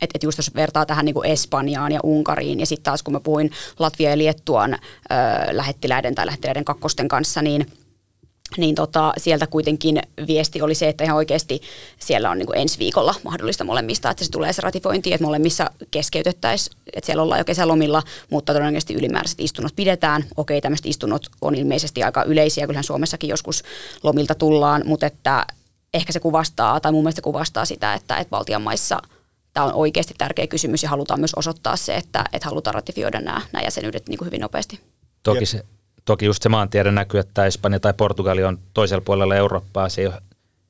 [0.00, 3.20] et, et just jos vertaa tähän niin Espanjaan ja Unkariin ja sitten taas kun mä
[3.20, 4.80] puhuin Latvia ja Liettuan äh,
[5.50, 7.66] lähettiläiden tai lähettiläiden kakkosten kanssa, niin–
[8.56, 11.62] niin tota, sieltä kuitenkin viesti oli se, että ihan oikeasti
[11.98, 15.70] siellä on niin kuin ensi viikolla mahdollista molemmista, että se tulee se ratifointi, että molemmissa
[15.90, 20.24] keskeytettäisiin, että siellä ollaan jo kesälomilla, mutta todennäköisesti ylimääräiset istunnot pidetään.
[20.36, 23.62] Okei, tämmöiset istunnot on ilmeisesti aika yleisiä, kyllähän Suomessakin joskus
[24.02, 25.46] lomilta tullaan, mutta että
[25.94, 28.98] ehkä se kuvastaa, tai mun mielestä kuvastaa sitä, että, että Baltian maissa
[29.52, 33.40] tämä on oikeasti tärkeä kysymys ja halutaan myös osoittaa se, että, että halutaan ratifioida nämä,
[33.52, 34.80] nämä jäsenyydet niin kuin hyvin nopeasti.
[35.22, 35.64] Toki se,
[36.04, 39.88] Toki just se maantiede näkyy, että Espanja tai Portugali on toisella puolella Eurooppaa.
[39.88, 40.22] Se ei ole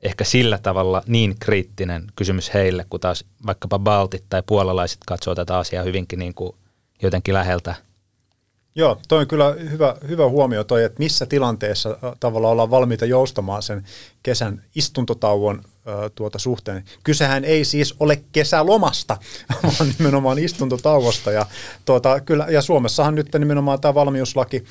[0.02, 5.58] ehkä sillä tavalla niin kriittinen kysymys heille, kun taas vaikkapa baltit tai puolalaiset katsoo tätä
[5.58, 6.52] asiaa hyvinkin niin kuin
[7.02, 7.74] jotenkin läheltä.
[8.76, 13.62] Joo, toi on kyllä hyvä, hyvä huomio toi, että missä tilanteessa tavalla ollaan valmiita joustamaan
[13.62, 13.84] sen
[14.22, 15.62] kesän istuntotauon
[16.14, 16.84] tuota suhteen.
[17.04, 19.16] Kysehän ei siis ole kesälomasta,
[19.62, 21.30] vaan nimenomaan istuntotauosta.
[21.30, 21.46] Ja,
[21.84, 24.64] tuota, kyllä, ja Suomessahan nyt nimenomaan tämä valmiuslaki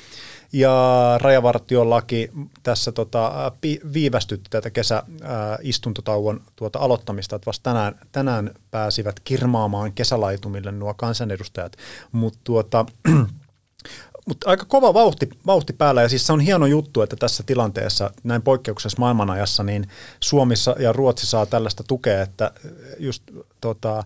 [0.54, 2.30] ja rajavartiolaki
[2.62, 3.52] tässä tota,
[3.92, 11.76] viivästytti tätä kesäistuntotauon tuota aloittamista, että vasta tänään, tänään pääsivät kirmaamaan kesälaitumille nuo kansanedustajat,
[12.12, 12.86] mutta tuota,
[14.28, 16.02] mutta aika kova vauhti, vauhti päällä.
[16.02, 19.88] Ja siis se on hieno juttu, että tässä tilanteessa, näin poikkeuksessa maailmanajassa, niin
[20.20, 22.50] Suomessa ja Ruotsi saa tällaista tukea, että
[22.98, 23.22] just
[23.60, 24.04] tota,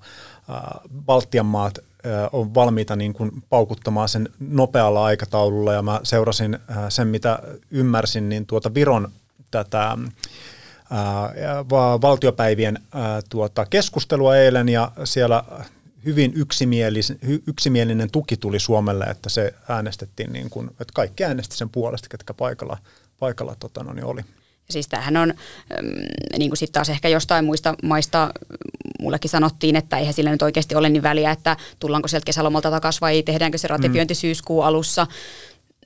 [1.06, 1.78] Baltian maat
[2.32, 6.58] on valmiita niin kuin paukuttamaan sen nopealla aikataululla ja mä seurasin
[6.88, 7.38] sen, mitä
[7.70, 9.08] ymmärsin, niin tuota Viron
[9.50, 9.98] tätä
[12.02, 12.78] valtiopäivien
[13.28, 15.44] tuota keskustelua eilen ja siellä
[16.04, 21.68] hyvin yksimielinen, yksimielinen tuki tuli Suomelle, että se äänestettiin niin kuin, että kaikki äänesti sen
[21.68, 22.78] puolesta, ketkä paikalla,
[23.18, 24.24] paikalla tota, no, niin oli.
[24.72, 25.34] Siis tämähän on,
[26.38, 28.30] niin kuin sitten taas ehkä jostain muista maista
[29.00, 33.00] mullekin sanottiin, että eihän sillä nyt oikeasti ole niin väliä, että tullaanko sieltä kesälomalta takaisin
[33.00, 34.18] vai tehdäänkö se ratifiointi mm.
[34.18, 35.06] syyskuun alussa.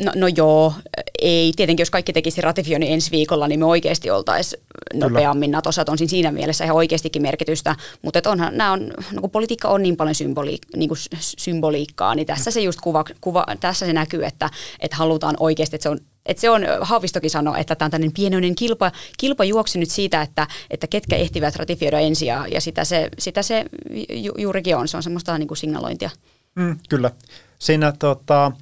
[0.04, 0.74] No, no joo,
[1.22, 1.52] ei.
[1.56, 4.62] Tietenkin jos kaikki tekisi ratifioinnin ensi viikolla, niin me oikeasti oltaisiin
[4.94, 5.84] nopeammin Natossa.
[5.88, 7.76] On siinä mielessä ihan oikeastikin merkitystä.
[8.02, 12.26] Mutta onhan, nämä on, no kun politiikka on niin paljon symboli, niin kuin symboliikkaa, niin
[12.26, 16.00] tässä se just kuva, kuva, tässä se näkyy, että, että halutaan oikeasti, että se on
[16.26, 20.46] Et se on, Haavistokin sanoi, että tämä on tämmöinen pienoinen kilpa, kilpajuoksu nyt siitä, että,
[20.70, 23.64] että ketkä ehtivät ratifioida ensin ja, ja sitä, se, sitä se
[24.10, 24.88] ju, juurikin on.
[24.88, 26.10] Se on semmoista niin kuin signalointia.
[26.54, 27.10] Mm, kyllä.
[27.58, 28.52] Siinä tota,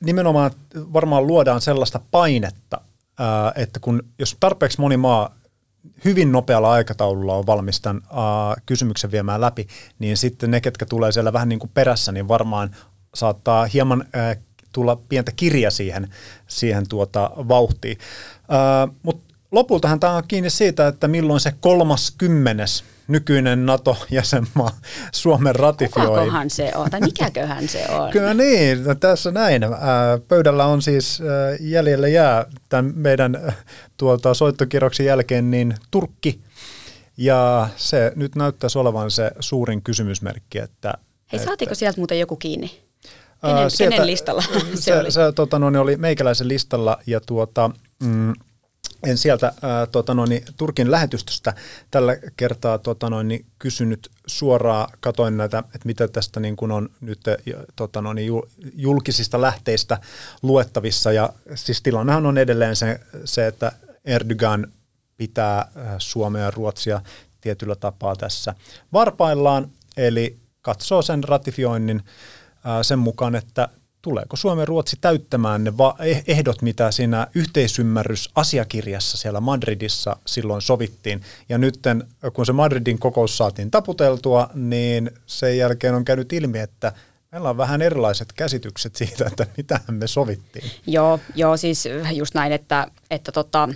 [0.00, 2.80] nimenomaan varmaan luodaan sellaista painetta,
[3.54, 5.34] että kun jos tarpeeksi moni maa
[6.04, 8.02] hyvin nopealla aikataululla on valmis tämän
[8.66, 9.66] kysymyksen viemään läpi,
[9.98, 12.76] niin sitten ne, ketkä tulee siellä vähän niin kuin perässä, niin varmaan
[13.14, 14.04] saattaa hieman
[14.78, 16.08] tulla pientä kirja siihen,
[16.46, 17.98] siihen tuota vauhtiin.
[19.02, 24.70] Mutta lopultahan tämä on kiinni siitä, että milloin se kolmas kymmenes nykyinen NATO-jäsenmaa
[25.12, 26.06] Suomen ratifioi.
[26.06, 28.10] Kukakohan se on, tai mikäköhän se on?
[28.12, 29.62] Kyllä niin, no tässä näin.
[30.28, 31.22] Pöydällä on siis
[31.60, 33.54] jäljelle jää tämän meidän
[33.96, 36.40] tuota, soittokierroksen jälkeen niin Turkki,
[37.16, 40.58] ja se nyt näyttäisi olevan se suurin kysymysmerkki.
[40.58, 40.94] Että,
[41.32, 42.87] Hei, saatiko että, sieltä muuten joku kiinni?
[43.42, 44.42] Kenen, sieltä, kenen listalla
[44.74, 45.12] se, se oli?
[45.12, 47.70] Se tota, no, oli meikäläisen listalla ja tuota,
[48.02, 48.34] mm,
[49.06, 51.54] en sieltä ää, tota noin, Turkin lähetystöstä
[51.90, 57.20] tällä kertaa tota noin, kysynyt suoraan, katoin näitä, että mitä tästä niin kuin on nyt
[57.76, 58.18] tota noin,
[58.74, 59.98] julkisista lähteistä
[60.42, 61.12] luettavissa.
[61.12, 63.72] Ja siis tilannehan on edelleen se, se että
[64.04, 64.66] Erdogan
[65.16, 67.00] pitää Suomea ja Ruotsia
[67.40, 68.54] tietyllä tapaa tässä
[68.92, 72.02] varpaillaan, eli katsoo sen ratifioinnin
[72.82, 73.68] sen mukaan, että
[74.02, 81.20] tuleeko Suomen ja Ruotsi täyttämään ne eh, ehdot, mitä siinä yhteisymmärrysasiakirjassa siellä Madridissa silloin sovittiin.
[81.48, 81.78] Ja nyt
[82.32, 86.92] kun se Madridin kokous saatiin taputeltua, niin sen jälkeen on käynyt ilmi, että
[87.32, 90.70] Meillä on vähän erilaiset käsitykset siitä, että mitä me sovittiin.
[90.86, 93.68] Joo, joo siis just näin, että, että tota,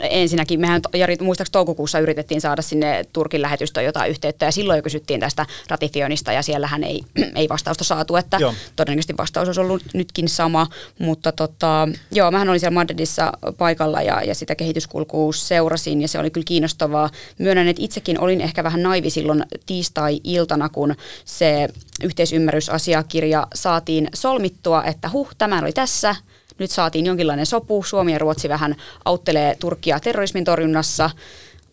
[0.00, 4.82] ensinnäkin mehän Jari, muistaakseni toukokuussa yritettiin saada sinne Turkin lähetystöön jotain yhteyttä ja silloin jo
[4.82, 7.00] kysyttiin tästä ratifioinnista ja siellähän ei,
[7.34, 8.54] ei vastausta saatu, että joo.
[8.76, 10.66] todennäköisesti vastaus olisi ollut nytkin sama,
[10.98, 16.18] mutta tota, joo, mähän olin siellä Madridissa paikalla ja, ja sitä kehityskulkua seurasin ja se
[16.18, 17.10] oli kyllä kiinnostavaa.
[17.38, 21.68] Myönnän, että itsekin olin ehkä vähän naivi silloin tiistai-iltana, kun se
[22.02, 26.16] yhteisymmärrysasiakirja saatiin solmittua, että huh, tämä oli tässä,
[26.58, 27.82] nyt saatiin jonkinlainen sopu.
[27.82, 31.10] Suomi ja Ruotsi vähän auttelee Turkkia terrorismin torjunnassa,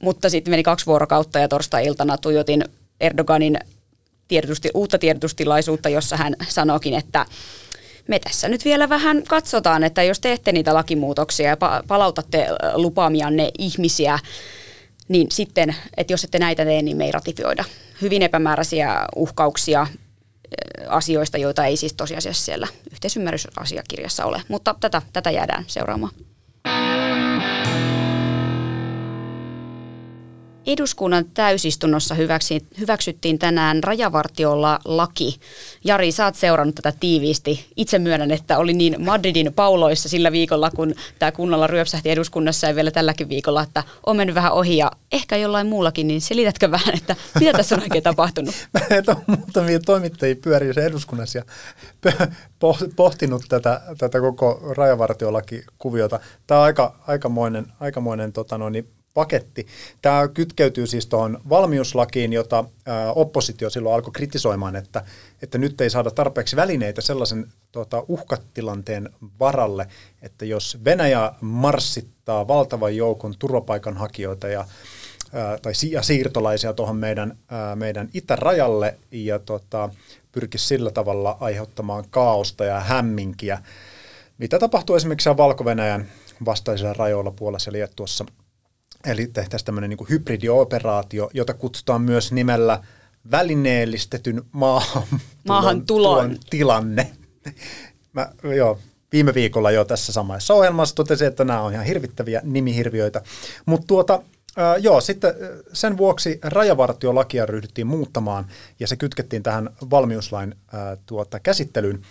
[0.02, 2.65] mutta sitten meni kaksi vuorokautta ja torstai-iltana tuijotin
[3.00, 3.60] Erdoganin
[4.28, 7.26] tiedotusti, uutta tiedotustilaisuutta, jossa hän sanoikin, että
[8.08, 14.19] me tässä nyt vielä vähän katsotaan, että jos teette niitä lakimuutoksia ja palautatte lupaamianne ihmisiä,
[15.08, 17.63] niin sitten, että jos ette näitä tee, niin me ei ratifioida.
[18.02, 19.88] Hyvin epämääräisiä uhkauksia
[20.89, 24.41] asioista, joita ei siis tosiasiassa siellä yhteisymmärrysasiakirjassa ole.
[24.47, 26.13] Mutta tätä, tätä jäädään seuraamaan.
[30.65, 32.15] Eduskunnan täysistunnossa
[32.80, 35.39] hyväksyttiin tänään rajavartiolla laki.
[35.84, 37.65] Jari, sä oot seurannut tätä tiiviisti.
[37.75, 42.75] Itse myönnän, että oli niin Madridin pauloissa sillä viikolla, kun tämä kunnalla ryöpsähti eduskunnassa ja
[42.75, 46.95] vielä tälläkin viikolla, että on mennyt vähän ohi ja ehkä jollain muullakin, niin selitätkö vähän,
[46.95, 48.56] että mitä tässä on oikein tapahtunut?
[49.08, 51.43] on muutamia toimittajia pyörii eduskunnassa ja
[52.95, 56.19] pohtinut tätä, tätä koko rajavartiolaki-kuviota.
[56.47, 58.73] Tämä on aika, aikamoinen, aikamoinen tota noin,
[59.15, 59.67] paketti.
[60.01, 62.65] Tämä kytkeytyy siis tuohon valmiuslakiin, jota
[63.15, 65.04] oppositio silloin alkoi kritisoimaan, että,
[65.41, 69.88] että nyt ei saada tarpeeksi välineitä sellaisen tuota, uhkatilanteen varalle,
[70.21, 74.65] että jos Venäjä marssittaa valtavan joukon turvapaikanhakijoita ja
[75.62, 77.38] tai siirtolaisia tuohon meidän,
[77.75, 79.89] meidän itärajalle ja tota,
[80.32, 83.60] pyrkisi sillä tavalla aiheuttamaan kaaosta ja hämminkiä,
[84.38, 86.06] mitä tapahtuu esimerkiksi Valko-Venäjän
[86.45, 88.25] vastaisilla rajoilla Puolassa ja Liettuossa–
[89.06, 92.84] Eli tehtäisiin tämmöinen niin hybridioperaatio, jota kutsutaan myös nimellä
[93.32, 95.04] välineellistetyn maahan,
[95.48, 97.12] maahan tulon tilanne.
[98.13, 98.80] Mä, joo,
[99.12, 103.22] viime viikolla jo tässä samassa ohjelmassa totesin, että nämä on ihan hirvittäviä nimihirviöitä.
[103.65, 104.22] Mutta tuota,
[104.60, 105.34] äh, joo, sitten
[105.74, 108.46] sen vuoksi rajavartiolakia ryhdyttiin muuttamaan
[108.80, 112.02] ja se kytkettiin tähän valmiuslain äh, tuota, käsittelyyn.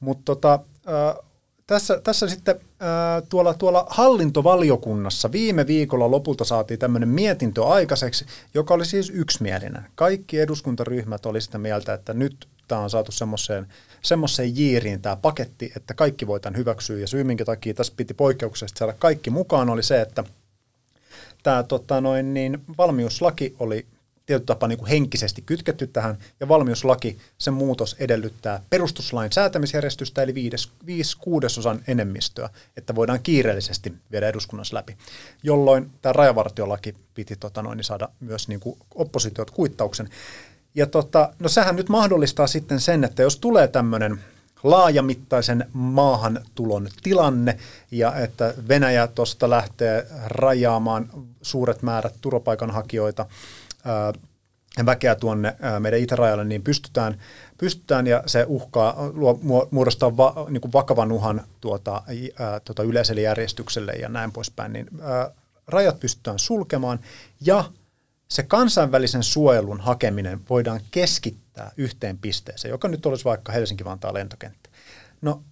[0.00, 1.31] Mutta tota, äh,
[1.66, 8.74] tässä, tässä sitten ää, tuolla, tuolla hallintovaliokunnassa viime viikolla lopulta saatiin tämmöinen mietintö aikaiseksi, joka
[8.74, 9.86] oli siis yksimielinen.
[9.94, 13.66] Kaikki eduskuntaryhmät oli sitä mieltä, että nyt tämä on saatu semmoiseen,
[14.02, 16.98] semmoiseen jiiriin tämä paketti, että kaikki voitaan hyväksyä.
[16.98, 20.24] Ja syy, minkä takia tässä piti poikkeuksesta saada kaikki mukaan, oli se, että
[21.42, 23.86] tämä tota noin, niin, valmiuslaki oli
[24.26, 30.34] tietyllä tapaa niin kuin henkisesti kytketty tähän, ja valmiuslaki, sen muutos edellyttää perustuslain säätämisjärjestystä, eli
[30.34, 34.96] viides, viisi kuudesosan enemmistöä, että voidaan kiireellisesti viedä eduskunnassa läpi,
[35.42, 40.08] jolloin tämä rajavartiolaki piti tota noin, niin saada myös niin kuin oppositiot kuittauksen.
[40.74, 44.20] Ja tota, no sehän nyt mahdollistaa sitten sen, että jos tulee tämmöinen
[44.62, 47.58] laajamittaisen maahantulon tilanne
[47.90, 51.10] ja että Venäjä tuosta lähtee rajaamaan
[51.42, 53.26] suuret määrät turvapaikanhakijoita
[54.86, 57.20] väkeä tuonne meidän itärajalle, niin pystytään,
[57.58, 62.02] pystytään ja se uhkaa luo, muodostaa va, niin kuin vakavan uhan tuota,
[62.38, 65.30] ää, tuota yleiselle järjestykselle ja näin poispäin, niin ää,
[65.66, 67.00] rajat pystytään sulkemaan
[67.40, 67.64] ja
[68.28, 74.70] se kansainvälisen suojelun hakeminen voidaan keskittää yhteen pisteeseen, joka nyt olisi vaikka Helsinki-Vantaan lentokenttä.
[75.22, 75.42] No,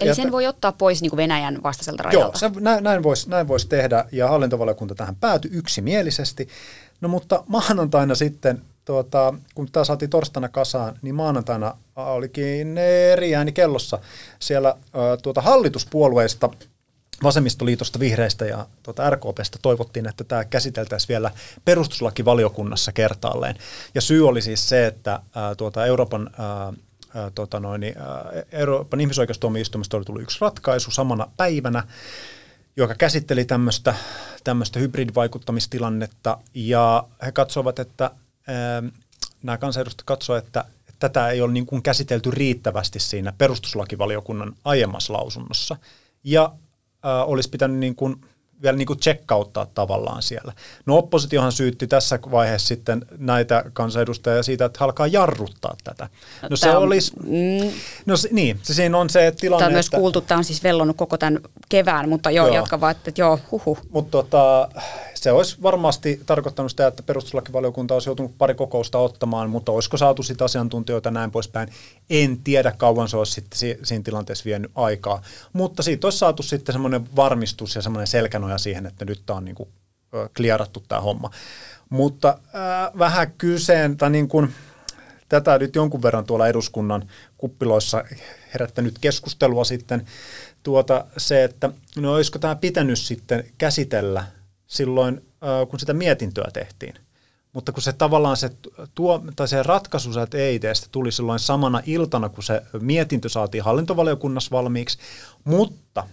[0.00, 2.38] Eli sen voi ottaa pois niin kuin Venäjän vastaiselta rajalta?
[2.42, 6.48] Joo, se, näin, näin voisi näin vois tehdä ja hallintovaliokunta tähän päätyi yksimielisesti.
[7.00, 12.78] No mutta maanantaina sitten, tuota, kun tämä saatiin torstaina kasaan, niin maanantaina olikin
[13.12, 13.98] eri ääni kellossa
[14.40, 14.76] siellä
[15.22, 16.50] tuota, hallituspuolueista
[17.22, 21.30] Vasemmistoliitosta, Vihreistä ja tuota RKPstä toivottiin, että tämä käsiteltäisiin vielä
[21.64, 23.56] perustuslakivaliokunnassa kertaalleen.
[23.94, 26.72] Ja syy oli siis se, että ää, tuota Euroopan, ää,
[27.14, 27.94] ää, tuota noin, ää,
[28.52, 31.82] Euroopan ihmisoikeustuomioistuimesta oli tullut yksi ratkaisu samana päivänä,
[32.76, 33.94] joka käsitteli tämmöistä,
[34.44, 38.10] tämmöistä hybridivaikuttamistilannetta, ja he katsovat, että
[38.46, 38.82] ää,
[39.42, 40.64] nämä kansanedustajat katsoivat, että
[40.98, 45.76] tätä ei ole niin kuin käsitelty riittävästi siinä perustuslakivaliokunnan aiemmassa lausunnossa.
[46.24, 48.20] Ja äh, olisi pitänyt niin kuin,
[48.62, 50.52] vielä niin kuin checkkauttaa tavallaan siellä.
[50.86, 56.08] No oppositiohan syytti tässä vaiheessa sitten näitä kansanedustajia siitä, että alkaa jarruttaa tätä.
[56.42, 57.70] No, no se on, olisi, mm,
[58.06, 60.44] no se, niin, se siinä on se tilanne, Tämä on myös että, kuultu, tämä on
[60.44, 62.56] siis vellonut koko tämän kevään, mutta joo, joo.
[62.56, 63.78] jatka vaan, että joo, huhu.
[63.90, 64.68] Mutta tota,
[65.20, 70.22] se olisi varmasti tarkoittanut sitä, että perustuslakivaliokunta olisi joutunut pari kokousta ottamaan, mutta olisiko saatu
[70.22, 71.68] sitten asiantuntijoita näin poispäin.
[72.10, 76.72] En tiedä, kauan se olisi sitten siinä tilanteessa vienyt aikaa, mutta siitä olisi saatu sitten
[76.72, 79.56] semmoinen varmistus ja semmoinen selkänoja siihen, että nyt tämä on niin
[80.36, 81.30] kliarattu tämä homma.
[81.88, 84.52] Mutta äh, vähän kyseen, tai niin kuin,
[85.28, 88.04] tätä nyt jonkun verran tuolla eduskunnan kuppiloissa
[88.54, 90.06] herättänyt keskustelua sitten
[90.62, 94.24] tuota, se, että no olisiko tämä pitänyt sitten käsitellä–
[94.70, 95.24] silloin,
[95.68, 96.94] kun sitä mietintöä tehtiin.
[97.52, 98.50] Mutta kun se tavallaan se,
[98.94, 104.50] tuo, tai se ratkaisu sieltä EITstä tuli silloin samana iltana, kun se mietintö saatiin hallintovaliokunnassa
[104.50, 104.98] valmiiksi,
[105.44, 106.06] mutta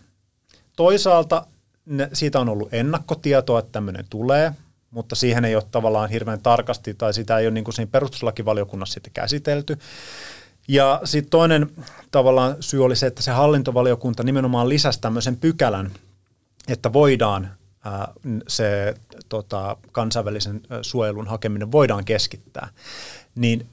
[0.75, 1.47] toisaalta
[1.85, 4.53] ne, siitä on ollut ennakkotietoa, että tämmöinen tulee,
[4.91, 8.93] mutta siihen ei ole tavallaan hirveän tarkasti, tai sitä ei ole niin kuin siinä perustuslakivaliokunnassa
[8.93, 9.77] sitten käsitelty.
[10.67, 11.71] Ja sitten toinen
[12.11, 15.91] tavallaan syy oli se, että se hallintovaliokunta nimenomaan lisäsi tämmöisen pykälän,
[16.67, 17.56] että voidaan
[18.47, 18.93] se
[19.29, 22.69] tota, kansainvälisen suojelun hakeminen voidaan keskittää,
[23.35, 23.67] niin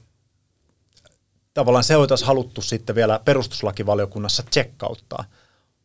[1.53, 5.25] tavallaan se oltaisiin haluttu sitten vielä perustuslakivaliokunnassa tsekkauttaa.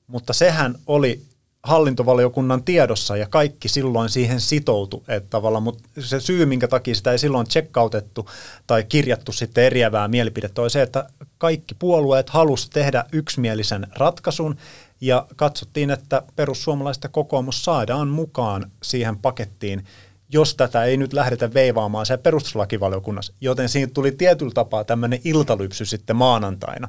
[0.07, 1.23] Mutta sehän oli
[1.63, 7.13] hallintovaliokunnan tiedossa ja kaikki silloin siihen sitoutu, että tavallaan, mutta se syy, minkä takia sitä
[7.13, 8.31] ei silloin tsekkautettu
[8.67, 14.57] tai kirjattu sitten eriävää mielipidettä, oli se, että kaikki puolueet halusivat tehdä yksimielisen ratkaisun
[15.01, 19.85] ja katsottiin, että perussuomalaiset ja kokoomus saadaan mukaan siihen pakettiin,
[20.33, 23.33] jos tätä ei nyt lähdetä veivaamaan se perustuslakivaliokunnassa.
[23.41, 26.89] Joten siinä tuli tietyllä tapaa tämmöinen iltalypsy sitten maanantaina.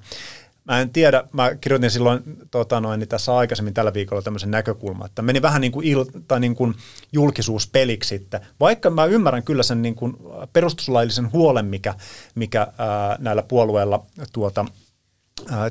[0.66, 5.06] Mä en tiedä, mä kirjoitin silloin tota noin, niin tässä aikaisemmin tällä viikolla tämmöisen näkökulman,
[5.06, 6.76] että meni vähän niin kuin, il, tai niin kuin
[7.12, 8.42] julkisuuspeliksi sitten.
[8.60, 10.18] Vaikka mä ymmärrän kyllä sen niin kuin
[10.54, 11.94] perustuslaillisen huolen, mikä,
[12.36, 14.66] mikä ää, näillä puolueilla tuota,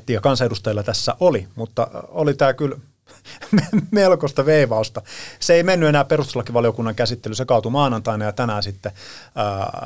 [0.09, 2.75] ja kansanedustajilla tässä oli, mutta oli tämä kyllä
[3.91, 5.01] melkoista veivausta.
[5.39, 8.91] Se ei mennyt enää perustuslakivaliokunnan käsittely, se kaatui maanantaina ja tänään sitten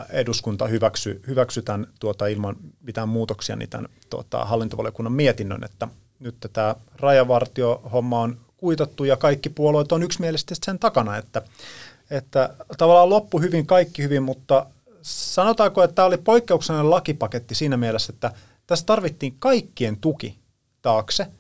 [0.10, 5.88] eduskunta hyväksy, hyväksy tämän tuota, ilman mitään muutoksia niin tämän tuota, hallintovaliokunnan mietinnön, että
[6.20, 11.42] nyt tämä rajavartio-homma on kuitattu ja kaikki puolueet on yksimielisesti sen takana, että,
[12.10, 14.66] että tavallaan loppu hyvin, kaikki hyvin, mutta
[15.02, 18.32] sanotaanko, että tämä oli poikkeuksellinen lakipaketti siinä mielessä, että
[18.68, 20.40] tässä tarvittiin kaikkien tuki
[20.82, 21.28] taakse–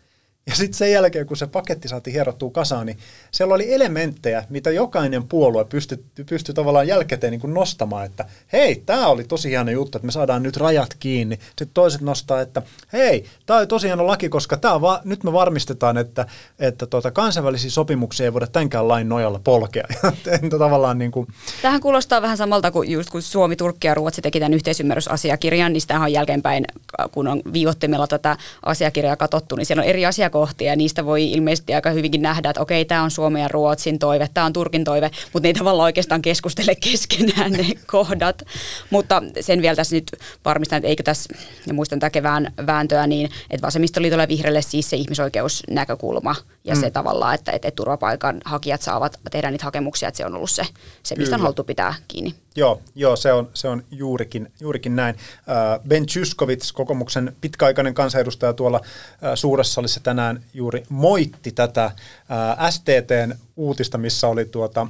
[0.49, 2.97] ja sitten sen jälkeen, kun se paketti saatiin hierottua kasaan, niin
[3.31, 9.07] siellä oli elementtejä, mitä jokainen puolue pystyi, pystyi tavallaan jälkikäteen niin nostamaan, että hei, tämä
[9.07, 11.39] oli tosi hieno juttu, että me saadaan nyt rajat kiinni.
[11.47, 12.61] Sitten toiset nostaa, että
[12.93, 16.25] hei, tämä oli tosi hieno laki, koska tää va- nyt me varmistetaan, että,
[16.59, 19.87] että tuota, kansainvälisiä sopimuksia ei voida tämänkään lain nojalla polkea.
[20.59, 21.27] tavallaan niin kuin...
[21.61, 25.81] Tähän kuulostaa vähän samalta kuin just kun Suomi, Turkki ja Ruotsi teki tämän yhteisymmärrysasiakirjan, niin
[25.81, 26.65] sitähän on jälkeenpäin,
[27.11, 31.31] kun on viivottimella tätä asiakirjaa katsottu, niin siellä on eri asia kohtia ja niistä voi
[31.31, 34.83] ilmeisesti aika hyvinkin nähdä, että okei, tämä on Suomen ja Ruotsin toive, tämä on Turkin
[34.83, 38.41] toive, mutta ne ei tavallaan oikeastaan keskustele keskenään ne kohdat.
[38.89, 40.11] Mutta sen vielä tässä nyt
[40.45, 41.33] varmistan, että eikö tässä,
[41.67, 46.35] ja muistan tätä kevään vääntöä, niin että vasemmistoliitolle ja vihreälle siis se ihmisoikeusnäkökulma
[46.65, 46.81] ja mm.
[46.81, 50.63] se tavallaan, että, että turvapaikan hakijat saavat tehdä niitä hakemuksia, että se on ollut se,
[51.03, 51.35] se mistä Kyllä.
[51.35, 52.35] on haluttu pitää kiinni.
[52.55, 55.15] Joo, joo se, on, se on juurikin, juurikin näin.
[55.49, 62.71] Äh, Ben Chyskovits, kokoomuksen pitkäaikainen kansanedustaja tuolla äh, suuressa salissa tänään juuri moitti tätä äh,
[62.71, 64.87] STTn uutista, missä oli tuota,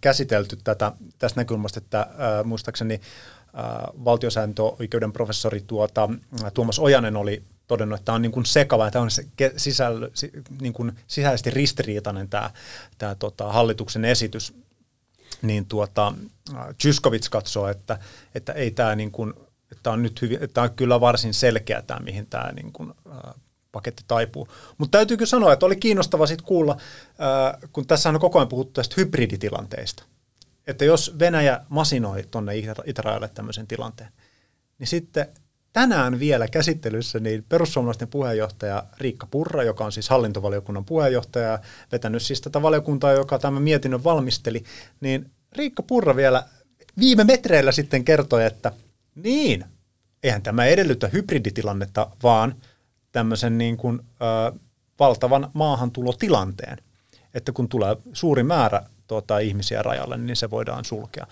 [0.00, 2.06] käsitelty tätä tästä näkökulmasta, että
[2.44, 3.00] muistaakseni
[4.04, 6.08] valtiosääntöoikeuden professori tuota,
[6.54, 7.42] Tuomas Ojanen oli
[7.72, 10.92] todennut, että tämä on niin kuin sekava, tämä on se ke- sisällö, si, niin kuin
[11.06, 12.50] sisäisesti ristiriitainen tämä,
[12.98, 14.54] tämä tota, hallituksen esitys,
[15.42, 16.12] niin tuota,
[16.82, 17.98] Tyskovits katsoo, että,
[18.34, 19.34] että ei tämä niin kuin,
[19.72, 23.34] että on nyt hyvin, että on kyllä varsin selkeä tämä, mihin tämä niin kuin, ää,
[23.72, 24.48] paketti taipuu.
[24.78, 26.76] Mutta täytyykö sanoa, että oli kiinnostava sitten kuulla,
[27.18, 30.04] ää, kun tässä on koko ajan puhuttu tästä hybriditilanteista,
[30.66, 32.52] että jos Venäjä masinoi tuonne
[32.84, 34.12] Itärajalle tämmöisen tilanteen,
[34.78, 35.28] niin sitten
[35.72, 41.58] tänään vielä käsittelyssä niin perussuomalaisten puheenjohtaja Riikka Purra, joka on siis hallintovaliokunnan puheenjohtaja,
[41.92, 44.64] vetänyt siis tätä valiokuntaa, joka tämän mietinnön valmisteli,
[45.00, 46.44] niin Riikka Purra vielä
[46.98, 48.72] viime metreillä sitten kertoi, että
[49.14, 49.64] niin,
[50.22, 52.54] eihän tämä edellytä hybriditilannetta, vaan
[53.12, 54.58] tämmöisen niin kuin, ö,
[54.98, 56.78] valtavan maahantulotilanteen,
[57.34, 61.26] että kun tulee suuri määrä tuota, ihmisiä rajalle, niin se voidaan sulkea.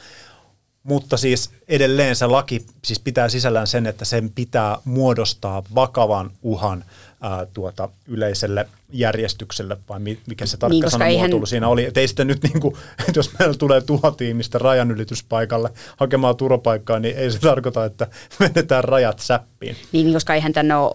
[0.83, 6.85] Mutta siis edelleen se laki siis pitää sisällään sen, että sen pitää muodostaa vakavan uhan
[7.21, 11.85] ää, tuota, yleiselle järjestykselle, vai mikä se tarkka Niin, niin, koska sanamuotoilu eihän- siinä oli.
[11.85, 12.77] Että ei sitten nyt, niin kuin,
[13.09, 18.07] että jos meillä tulee tuhat ihmistä rajanylityspaikalle hakemaan turvapaikkaa, niin ei se tarkoita, että
[18.39, 19.77] menetään rajat säppiin.
[19.93, 20.93] Niin, koska eihän tänne ole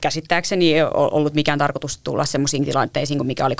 [0.00, 3.54] käsittääkseni ollut mikään tarkoitus tulla semmoisiin tilanteisiin kuin mikä oli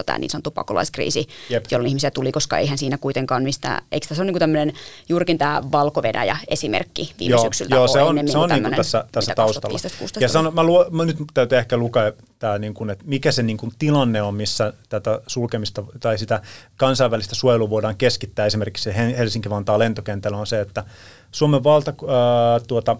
[0.00, 1.64] 2015-2016 tämä niin sanottu pakolaiskriisi, Jep.
[1.70, 4.72] jolloin ihmisiä tuli, koska eihän siinä kuitenkaan mistään, eikö tässä ole niin tämmöinen
[5.08, 6.02] juurikin tämä valko
[6.48, 9.78] esimerkki viime joo, syksyltä joo, se on, se on kuin niin kuin tässä, tässä taustalla.
[9.78, 10.54] 2015-16 Ja sano, oli.
[10.54, 13.72] mä, luo, mä nyt täytyy ehkä lukea tämä, niin kuin, että mikä se niin kuin
[13.78, 16.42] tilanne on, missä tätä sulkemista tai sitä
[16.76, 20.84] kansainvälistä suojelua voidaan keskittää esimerkiksi Hel- Helsinki-Vantaan lentokentällä on se, että
[21.32, 22.96] Suomen valta, ää, tuota,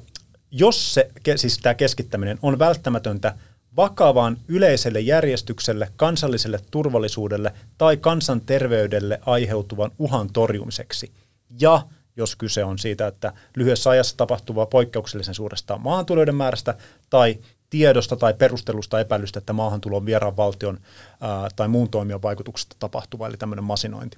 [0.51, 3.35] jos se, siis tämä keskittäminen on välttämätöntä
[3.77, 11.13] vakavaan yleiselle järjestykselle, kansalliselle turvallisuudelle tai kansanterveydelle aiheutuvan uhan torjumiseksi.
[11.61, 11.83] Ja
[12.17, 16.75] jos kyse on siitä, että lyhyessä ajassa tapahtuvaa poikkeuksellisen suuresta maahantulijoiden määrästä
[17.11, 17.39] tai
[17.77, 20.79] tiedosta tai perustelusta epäilystä, että maahantulo on vieraan valtion
[21.21, 24.17] ää, tai muun toimijan vaikutuksesta tapahtuva, eli tämmöinen masinointi.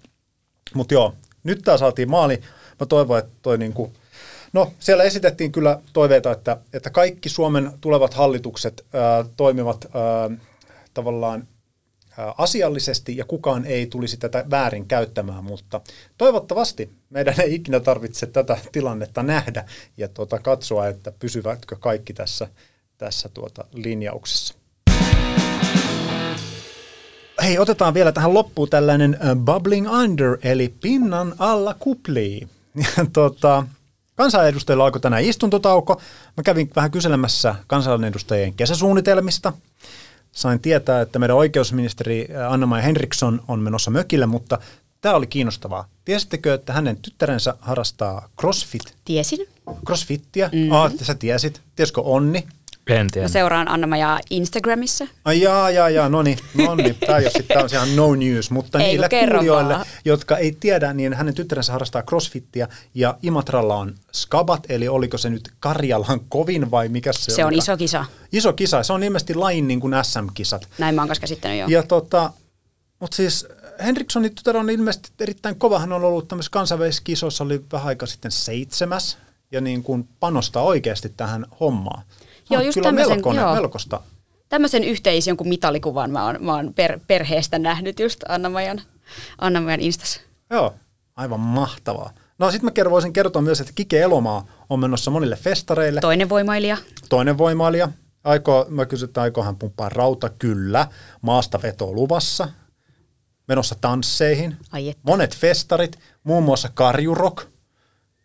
[0.75, 2.41] Mutta joo, nyt tämä saatiin maali.
[2.81, 3.93] Mä toivon, että toi niinku,
[4.53, 10.31] no siellä esitettiin kyllä toiveita, että, että kaikki Suomen tulevat hallitukset ää, toimivat ää,
[10.95, 11.49] tavallaan
[12.19, 15.81] ää, asiallisesti ja kukaan ei tulisi tätä väärin käyttämään, mutta
[16.19, 19.65] toivottavasti meidän ei ikinä tarvitse tätä tilannetta nähdä
[19.97, 22.49] ja tuota, katsoa, että pysyvätkö kaikki tässä,
[22.99, 24.55] tässä tuota linjauksessa.
[27.43, 32.49] Hei, otetaan vielä tähän loppuun tällainen uh, bubbling under, eli pinnan alla kuplii.
[32.75, 33.67] Ja tota,
[34.15, 36.01] kansanedustajilla alkoi tänään istuntotauko.
[36.37, 39.53] Mä kävin vähän kyselemässä kansanedustajien kesäsuunnitelmista.
[40.33, 44.59] Sain tietää, että meidän oikeusministeri äh, Anna-Maja Henriksson on menossa mökille, mutta
[45.01, 45.89] tämä oli kiinnostavaa.
[46.05, 49.47] Tiesittekö, että hänen tyttärensä harrastaa crossfit, Tiesin.
[49.87, 50.51] crossfittiä?
[50.53, 50.73] Mm-hmm.
[50.73, 51.61] Ah, sä tiesit.
[51.77, 52.47] Tiesikö Onni?
[52.89, 53.29] En Mä tiedä.
[53.29, 55.07] seuraan Anna-Majaa Instagramissa.
[55.25, 56.97] Ai jaa, jaa, jaa, no niin, no niin.
[57.07, 59.87] Tämä, jos tämä on ihan no news, mutta Ei, niille kerro kuulijoille, vaan.
[60.05, 65.31] jotka ei tiedä, niin hänen tyttärensä harrastaa crossfittiä ja Imatralla on skabat, eli oliko se
[65.31, 68.05] nyt Karjalan kovin vai mikä se, Se on iso kisa.
[68.33, 70.69] Iso kisa, se on ilmeisesti lain niin kuin SM-kisat.
[70.79, 71.67] Näin mä oon kanssa käsittänyt jo.
[71.69, 72.33] Ja tota,
[73.01, 73.47] mutta siis
[73.85, 75.79] Henrikssonin tytär on ilmeisesti erittäin kova.
[75.79, 79.19] Hän on ollut tämmöisessä kansainvälisessä kisossa, oli vähän aika sitten seitsemäs
[79.53, 82.03] ja niin kuin panostaa oikeasti tähän hommaan.
[82.51, 83.55] Joo, just kyllä tämmöisen- melkoinen, joo.
[83.55, 84.01] melkoista.
[84.49, 88.81] Tämmöisen yhteis jonkun mitalikuvan mä oon, mä oon per, perheestä nähnyt just Anna-Majan,
[89.39, 90.21] Anna-Majan Instassa.
[90.51, 90.75] Joo,
[91.17, 92.11] aivan mahtavaa.
[92.39, 96.01] No sitten mä kerron, voisin kertoa myös, että Kike Elomaa on menossa monille festareille.
[96.01, 96.77] Toinen voimailija.
[97.09, 97.89] Toinen voimailija.
[98.25, 100.29] Aikoo, mä kysyn, että aikoo hän pumppaa rauta?
[100.29, 100.87] Kyllä.
[101.23, 102.49] Maasta veto luvassa.
[103.49, 104.57] Menossa tansseihin.
[104.73, 105.03] Ai että.
[105.07, 107.45] Monet festarit, muun muassa Karjurok.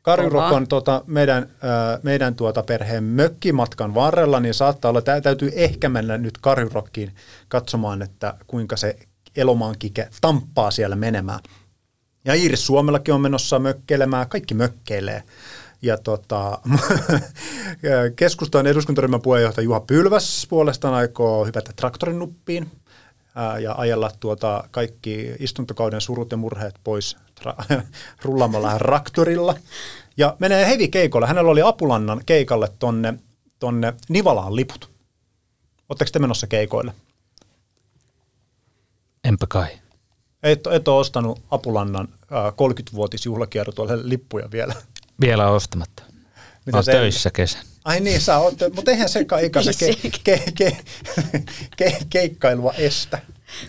[0.04, 0.56] Karjurok Kova.
[0.56, 5.90] on tuota, meidän, äh, meidän tuota perheen mökkimatkan varrella, niin saattaa olla, tä- täytyy ehkä
[5.90, 7.16] mennä nyt Karjurokkiin
[7.48, 8.98] katsomaan, että kuinka se
[9.36, 11.40] Elomaan kike tamppaa siellä menemään.
[12.26, 15.24] Ja Iiris Suomellakin on menossa mökkeilemään, kaikki mökkeilee.
[15.82, 16.60] Ja tota,
[18.16, 22.72] keskustan eduskuntaryhmän puheenjohtaja Juha Pylväs puolestaan aikoo hypätä traktorin nuppiin
[23.36, 27.82] ää, ja ajella tuota kaikki istuntokauden surut ja murheet pois tra-
[28.24, 29.56] rullaamalla raktorilla.
[30.18, 31.28] Ja menee hevi keikolle.
[31.28, 33.14] Hänellä oli Apulannan keikalle tonne,
[33.60, 34.92] tonne Nivalaan liput.
[35.90, 36.94] Oletteko te menossa keikoille?
[39.24, 39.68] Enpä kai.
[40.44, 44.74] Et, et ole ostanut Apulannan äh, 30-vuotisjuhlakiertueelle lippuja vielä.
[45.22, 46.04] Vielä ostamatta.
[46.66, 47.64] Mitä Mä töissä kesän.
[47.86, 50.78] Ai niin, sä oot, mutta eihän se ikänsä ke, ke, ke,
[51.78, 53.20] ke, keikkailua estä.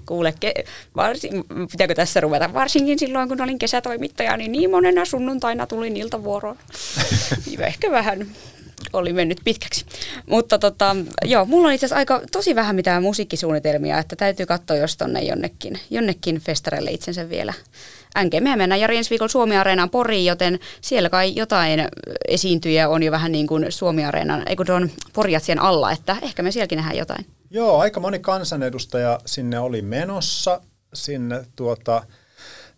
[0.07, 0.55] Kuule, ke,
[0.97, 2.55] varsin, pitääkö tässä ruveta?
[2.55, 6.59] Varsinkin silloin, kun olin kesätoimittaja, niin niin monena sunnuntaina tulin iltavuoroon.
[7.59, 8.27] Ehkä vähän
[8.93, 9.85] oli mennyt pitkäksi.
[10.27, 14.77] Mutta tota, joo, mulla on itse asiassa aika tosi vähän mitään musiikkisuunnitelmia, että täytyy katsoa,
[14.77, 17.55] jos tonne jonnekin, jonnekin festareille itsensä vielä
[18.23, 18.43] NG.
[18.43, 21.89] Mehän mennään Jari ensi viikolla Suomi-areenaan Poriin, joten siellä kai jotain
[22.29, 26.51] esiintyjä on jo vähän niin kuin Suomi-areenan, ei kun on Porjatsien alla, että ehkä me
[26.51, 27.27] sielläkin nähdään jotain.
[27.51, 30.61] Joo, aika moni kansanedustaja sinne oli menossa,
[30.95, 32.03] sinne tuota,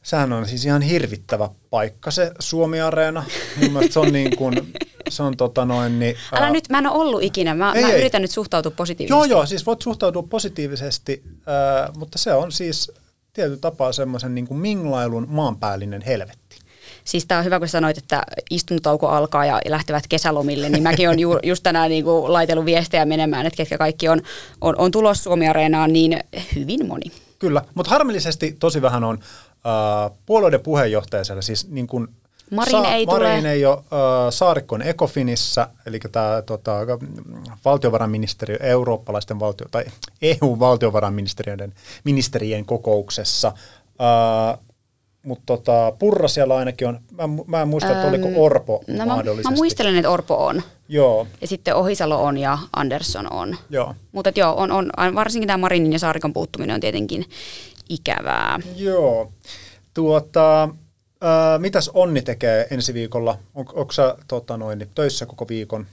[0.03, 3.24] sehän on siis ihan hirvittävä paikka se Suomi-areena.
[3.57, 4.72] Mun mielestä se on niin kuin,
[5.09, 6.53] se on tota noin, niin, Älä ää...
[6.53, 8.01] nyt, mä en ole ollut ikinä, mä, ei, mä ei.
[8.01, 9.28] yritän nyt suhtautua positiivisesti.
[9.30, 12.93] Joo, joo, siis voit suhtautua positiivisesti, äh, mutta se on siis
[13.37, 16.59] tietyllä tapaa semmoisen niin kuin minglailun maanpäällinen helvetti.
[17.05, 21.18] Siis tämä on hyvä, kun sanoit, että istuntotauko alkaa ja lähtevät kesälomille, niin mäkin olen
[21.18, 24.22] ju, just tänään niin kuin laitellut viestejä menemään, että ketkä kaikki on,
[24.61, 26.20] on, on tulossa Suomi-areenaan, niin
[26.55, 27.12] hyvin moni.
[27.39, 29.18] Kyllä, mutta harmillisesti tosi vähän on
[29.53, 32.09] äh, puolueiden puheenjohtaja siellä, siis niin kuin
[32.51, 33.53] Marin Sa- ei Marin tule.
[33.53, 33.82] ei ole, äh,
[34.30, 36.72] Saarikkon Ecofinissä, eli tämä tota,
[37.64, 39.84] valtiovarainministeriö, eurooppalaisten valtio, tai
[40.22, 41.74] EU-valtiovarainministeriöiden
[42.05, 43.53] ministerien kokouksessa.
[44.01, 44.59] Äh,
[45.26, 49.49] mutta tota, Purra siellä ainakin on, mä, mä en muista, että oliko Orpo no, mahdollisesti.
[49.49, 50.62] Mä, mä muistelen, että Orpo on.
[50.88, 51.26] Joo.
[51.40, 53.57] Ja sitten Ohisalo on ja Andersson on.
[53.70, 53.94] Joo.
[54.12, 57.24] Mutta joo, on, on, varsinkin tämä Marinin ja Saarikon puuttuminen on tietenkin
[57.88, 58.61] ikävää.
[58.76, 59.32] Joo.
[59.94, 60.68] Tuota,
[61.27, 63.39] Ää, mitäs Onni tekee ensi viikolla?
[63.55, 65.87] On, onko sä tota noin, töissä koko viikon?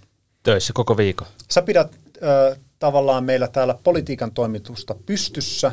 [0.44, 1.28] Töissä koko viikon.
[1.52, 5.72] Sä pidät ää, tavallaan meillä täällä politiikan toimitusta pystyssä.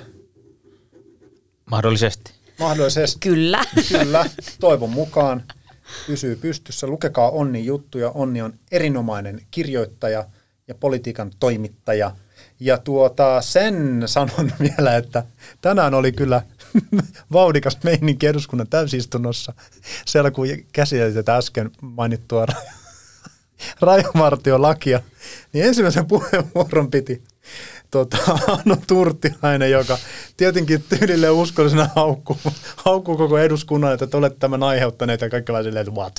[1.70, 2.32] Mahdollisesti.
[2.58, 3.28] Mahdollisesti.
[3.28, 3.64] Kyllä.
[3.88, 4.24] Kyllä,
[4.60, 5.42] toivon mukaan
[6.06, 6.86] pysyy pystyssä.
[6.86, 8.10] Lukekaa Onni juttuja.
[8.10, 10.24] Onni on erinomainen kirjoittaja
[10.68, 12.16] ja politiikan toimittaja.
[12.60, 15.24] Ja tuota, sen sanon vielä, että
[15.60, 16.42] tänään oli kyllä
[17.32, 19.52] vaudikas meininki eduskunnan täysistunnossa.
[20.06, 22.46] Siellä kun käsiteltiin äsken mainittua
[23.80, 25.00] rajavartiolakia,
[25.52, 27.22] niin ensimmäisen puheenvuoron piti
[27.90, 28.18] tota,
[28.58, 29.98] Anno Turtiainen, joka
[30.36, 32.36] tietenkin tyylille uskollisena haukkuu,
[32.76, 36.14] haukkuu koko eduskunnan, että te olette tämän aiheuttaneet ja kaikki silleen, että what,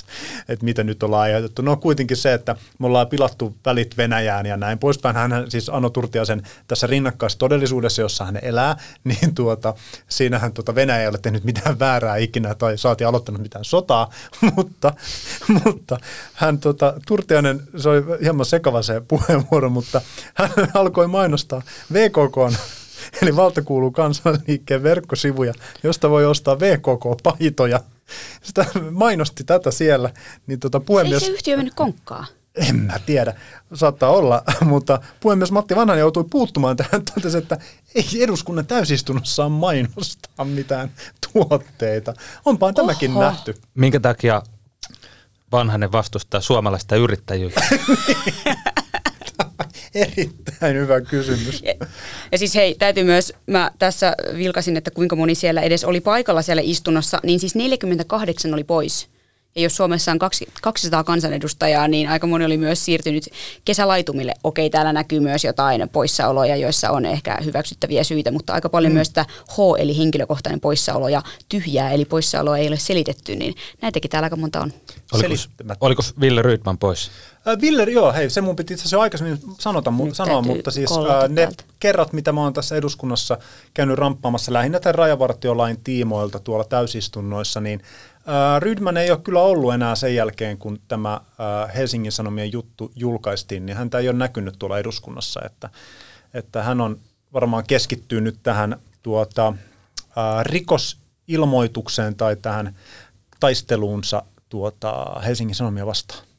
[0.48, 1.62] että mitä nyt ollaan aiheutettu.
[1.62, 5.16] No kuitenkin se, että me ollaan pilattu välit Venäjään ja näin poispäin.
[5.16, 9.74] Hän siis Anno Turtiaisen tässä rinnakkaisessa todellisuudessa, jossa hän elää, niin tuota,
[10.08, 14.10] siinähän tuota Venäjä ei ole tehnyt mitään väärää ikinä tai saati aloittanut mitään sotaa,
[14.56, 14.92] mutta,
[15.64, 15.98] mutta
[16.34, 20.00] hän tuota, Turtiainen, se oli hieman sekava se puheenvuoro, mutta
[20.34, 21.61] hän alkoi mainostaa
[21.92, 22.36] VKK
[23.22, 27.80] eli Valta kuuluu kansanliikkeen verkkosivuja, josta voi ostaa VKK-paitoja.
[28.42, 30.10] Sitä mainosti tätä siellä.
[30.46, 31.22] Niin tota puhemies...
[31.22, 32.26] Ei se yhtiö mennyt konkkaan?
[32.54, 33.34] En mä tiedä,
[33.74, 37.58] saattaa olla, mutta puhemies Matti Vanhanen joutui puuttumaan tähän, totesi, että
[37.94, 40.90] ei eduskunnan täysistunnossa saa mainostaa mitään
[41.32, 42.14] tuotteita.
[42.44, 42.72] Onpa Oho.
[42.72, 43.54] tämäkin nähty.
[43.74, 44.42] Minkä takia
[45.52, 47.60] Vanhanen vastustaa suomalaista yrittäjyyttä?
[49.94, 51.62] Erittäin hyvä kysymys.
[51.62, 51.74] Ja,
[52.32, 56.42] ja siis hei, täytyy myös, mä tässä vilkasin, että kuinka moni siellä edes oli paikalla
[56.42, 59.11] siellä istunnossa, niin siis 48 oli pois.
[59.54, 60.18] Ja jos Suomessa on
[60.62, 63.28] 200 kansanedustajaa, niin aika moni oli myös siirtynyt
[63.64, 64.34] kesälaitumille.
[64.44, 68.94] Okei, täällä näkyy myös jotain poissaoloja, joissa on ehkä hyväksyttäviä syitä, mutta aika paljon mm.
[68.94, 74.10] myös sitä H, eli henkilökohtainen poissaolo ja tyhjää, eli poissaoloa ei ole selitetty, niin näitäkin
[74.10, 74.72] täällä aika monta on.
[75.12, 75.34] Oliko,
[75.80, 77.10] oliko Ville Rydman pois?
[77.48, 80.70] Äh, Ville, joo, hei, se mun piti itse asiassa jo aikaisemmin sanota, mu- sanoa, mutta
[80.70, 81.64] siis äh, ne täältä.
[81.80, 83.38] kerrat, mitä mä oon tässä eduskunnassa
[83.74, 87.82] käynyt ramppaamassa lähinnä tämän rajavartiolain tiimoilta tuolla täysistunnoissa, niin
[88.58, 91.20] Rydman ei ole kyllä ollut enää sen jälkeen, kun tämä
[91.74, 95.70] Helsingin Sanomien juttu julkaistiin, niin häntä ei ole näkynyt tuolla eduskunnassa, että,
[96.34, 97.00] että hän on
[97.32, 99.54] varmaan keskittynyt tähän tuota,
[100.42, 102.76] rikosilmoitukseen tai tähän
[103.40, 106.31] taisteluunsa tuota, Helsingin Sanomia vastaan.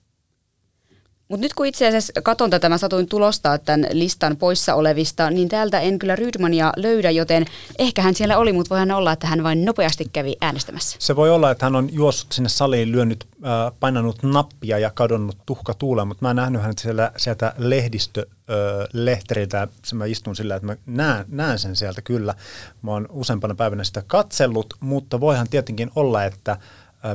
[1.34, 5.50] Mutta nyt kun itse asiassa katson tätä, mä satuin tulostaa tämän listan poissa olevista, niin
[5.50, 7.46] täältä en kyllä Rydmania löydä, joten
[7.80, 10.96] ehkä hän siellä oli, mutta voihan olla, että hän vain nopeasti kävi äänestämässä.
[11.00, 15.38] Se voi olla, että hän on juossut sinne saliin, lyönyt, äh, painanut nappia ja kadonnut
[15.46, 19.68] tuhka tuuleen, mutta mä en nähnyt hänet siellä, sieltä lehdistölehteriltä.
[19.94, 22.34] Mä istun sillä, että mä näen, näen sen sieltä kyllä.
[22.82, 26.60] Mä oon useampana päivänä sitä katsellut, mutta voihan tietenkin olla, että äh,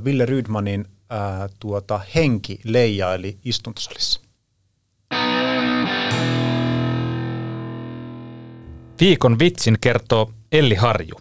[0.04, 4.20] Ville Rydmanin ää, tuota, henki leijaili istuntosalissa.
[9.00, 11.20] Viikon vitsin kertoo Elli Harju.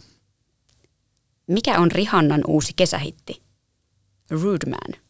[1.47, 3.41] Mikä on Rihannan uusi kesähitti?
[4.29, 5.07] Rude Man.